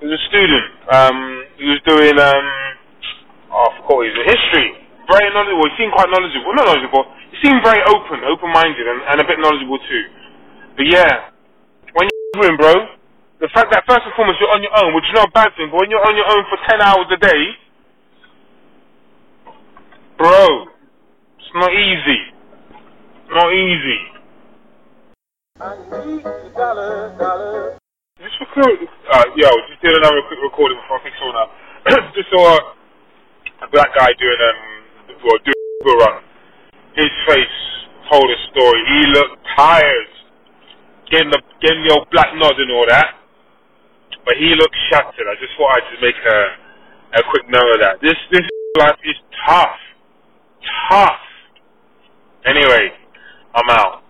He 0.00 0.08
was 0.08 0.16
a 0.16 0.22
student. 0.32 0.66
Um, 0.88 1.18
he 1.60 1.68
was 1.68 1.80
doing, 1.84 2.16
um, 2.16 2.75
I 3.50 3.64
forgot 3.80 4.04
he's 4.04 4.18
history. 4.26 4.68
Very 5.06 5.30
knowledgeable. 5.30 5.66
He 5.70 5.74
seemed 5.78 5.94
quite 5.94 6.10
knowledgeable. 6.10 6.50
Not 6.58 6.66
knowledgeable. 6.66 7.04
He 7.30 7.36
seemed 7.46 7.62
very 7.62 7.78
open, 7.86 8.26
open-minded, 8.26 8.86
and, 8.86 9.00
and 9.06 9.16
a 9.22 9.26
bit 9.26 9.38
knowledgeable 9.38 9.78
too. 9.86 10.04
But 10.74 10.86
yeah, 10.90 11.30
when 11.94 12.10
you're 12.10 12.42
doing, 12.42 12.56
bro, 12.58 12.74
the 13.38 13.48
fact 13.54 13.70
that 13.70 13.86
first 13.86 14.02
and 14.02 14.14
foremost 14.18 14.42
you're 14.42 14.50
on 14.50 14.62
your 14.66 14.74
own, 14.74 14.94
which 14.98 15.06
is 15.06 15.14
not 15.14 15.30
a 15.30 15.32
bad 15.32 15.54
thing, 15.54 15.70
but 15.70 15.78
when 15.78 15.90
you're 15.90 16.02
on 16.02 16.16
your 16.18 16.26
own 16.26 16.42
for 16.50 16.58
10 16.66 16.82
hours 16.82 17.06
a 17.12 17.18
day, 17.22 17.42
bro, 20.18 20.66
it's 21.38 21.52
not 21.54 21.70
easy. 21.70 22.20
Not 23.30 23.50
easy. 23.54 24.00
Just 28.18 28.36
record, 28.40 28.76
uh, 29.12 29.24
yo, 29.36 29.48
just 29.68 29.80
did 29.82 29.94
another 29.94 30.22
quick 30.26 30.40
recording 30.42 30.78
before 30.82 30.98
I 30.98 31.02
fix 31.04 31.16
all 31.22 31.32
that. 31.32 31.48
just 32.16 32.28
saw 32.32 32.58
black 33.72 33.90
guy 33.96 34.10
doing 34.18 34.40
um, 34.40 35.18
well, 35.24 35.38
doing 35.44 35.56
a 35.56 35.96
run. 36.02 36.22
His 36.94 37.12
face 37.28 37.58
told 38.10 38.24
a 38.24 38.38
story. 38.52 38.80
He 38.88 39.00
looked 39.12 39.38
tired, 39.56 40.10
getting 41.10 41.30
the 41.30 41.40
getting 41.60 41.84
the 41.86 41.94
old 41.94 42.08
black 42.10 42.34
nod 42.34 42.58
and 42.58 42.70
all 42.72 42.86
that. 42.88 43.14
But 44.24 44.34
he 44.38 44.54
looked 44.58 44.76
shattered. 44.90 45.26
I 45.28 45.34
just 45.38 45.54
thought 45.56 45.76
I'd 45.76 45.86
just 45.90 46.02
make 46.02 46.18
a 46.18 46.38
a 47.18 47.22
quick 47.30 47.48
note 47.48 47.70
of 47.74 47.80
that. 47.80 47.96
This 48.02 48.16
this 48.30 48.46
life 48.78 48.98
is 49.04 49.16
tough, 49.46 49.78
tough. 50.90 51.22
Anyway, 52.44 52.90
I'm 53.54 53.70
out. 53.70 54.02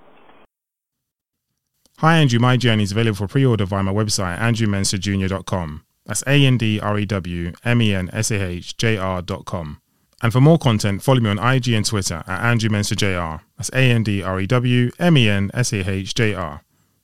Hi 1.99 2.19
Andrew, 2.19 2.39
my 2.39 2.59
journey 2.59 2.83
is 2.83 2.93
available 2.93 3.17
for 3.17 3.27
pre-order 3.27 3.65
via 3.65 3.83
my 3.83 3.93
website, 3.93 4.39
andrewmensahjr.com. 4.39 5.83
That's 6.07 6.23
A 6.27 6.47
N 6.47 6.57
D 6.57 6.81
R 6.81 6.99
E 6.99 7.05
W 7.05 7.53
M 7.65 7.83
E 7.83 7.95
N 7.95 8.09
S 8.13 8.31
A 8.31 8.43
H 8.43 8.77
J 8.77 8.97
R 8.97 9.23
dot 9.23 9.45
com. 9.45 9.81
And 10.23 10.33
for 10.33 10.41
more 10.41 10.59
content, 10.59 11.03
follow 11.03 11.21
me 11.21 11.29
on 11.29 11.39
IG 11.39 11.69
and 11.69 11.85
Twitter 11.85 12.25
at 12.27 12.45
Andrew 12.45 12.71
Mensah 12.71 12.97
JR. 12.97 13.45
That's 13.59 13.69
A-N-D-R-E-W-M-E-N-S-A-H-J-R. 13.75 16.63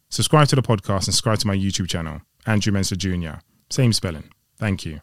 Subscribe 0.08 0.48
to 0.48 0.56
the 0.56 0.62
podcast 0.62 1.06
and 1.06 1.14
subscribe 1.14 1.38
to 1.40 1.46
my 1.46 1.56
YouTube 1.56 1.88
channel, 1.88 2.22
Andrew 2.46 2.72
Mensah 2.72 2.96
Jr. 2.96 3.40
Same 3.68 3.92
spelling. 3.92 4.30
Thank 4.58 4.86
you. 4.86 5.02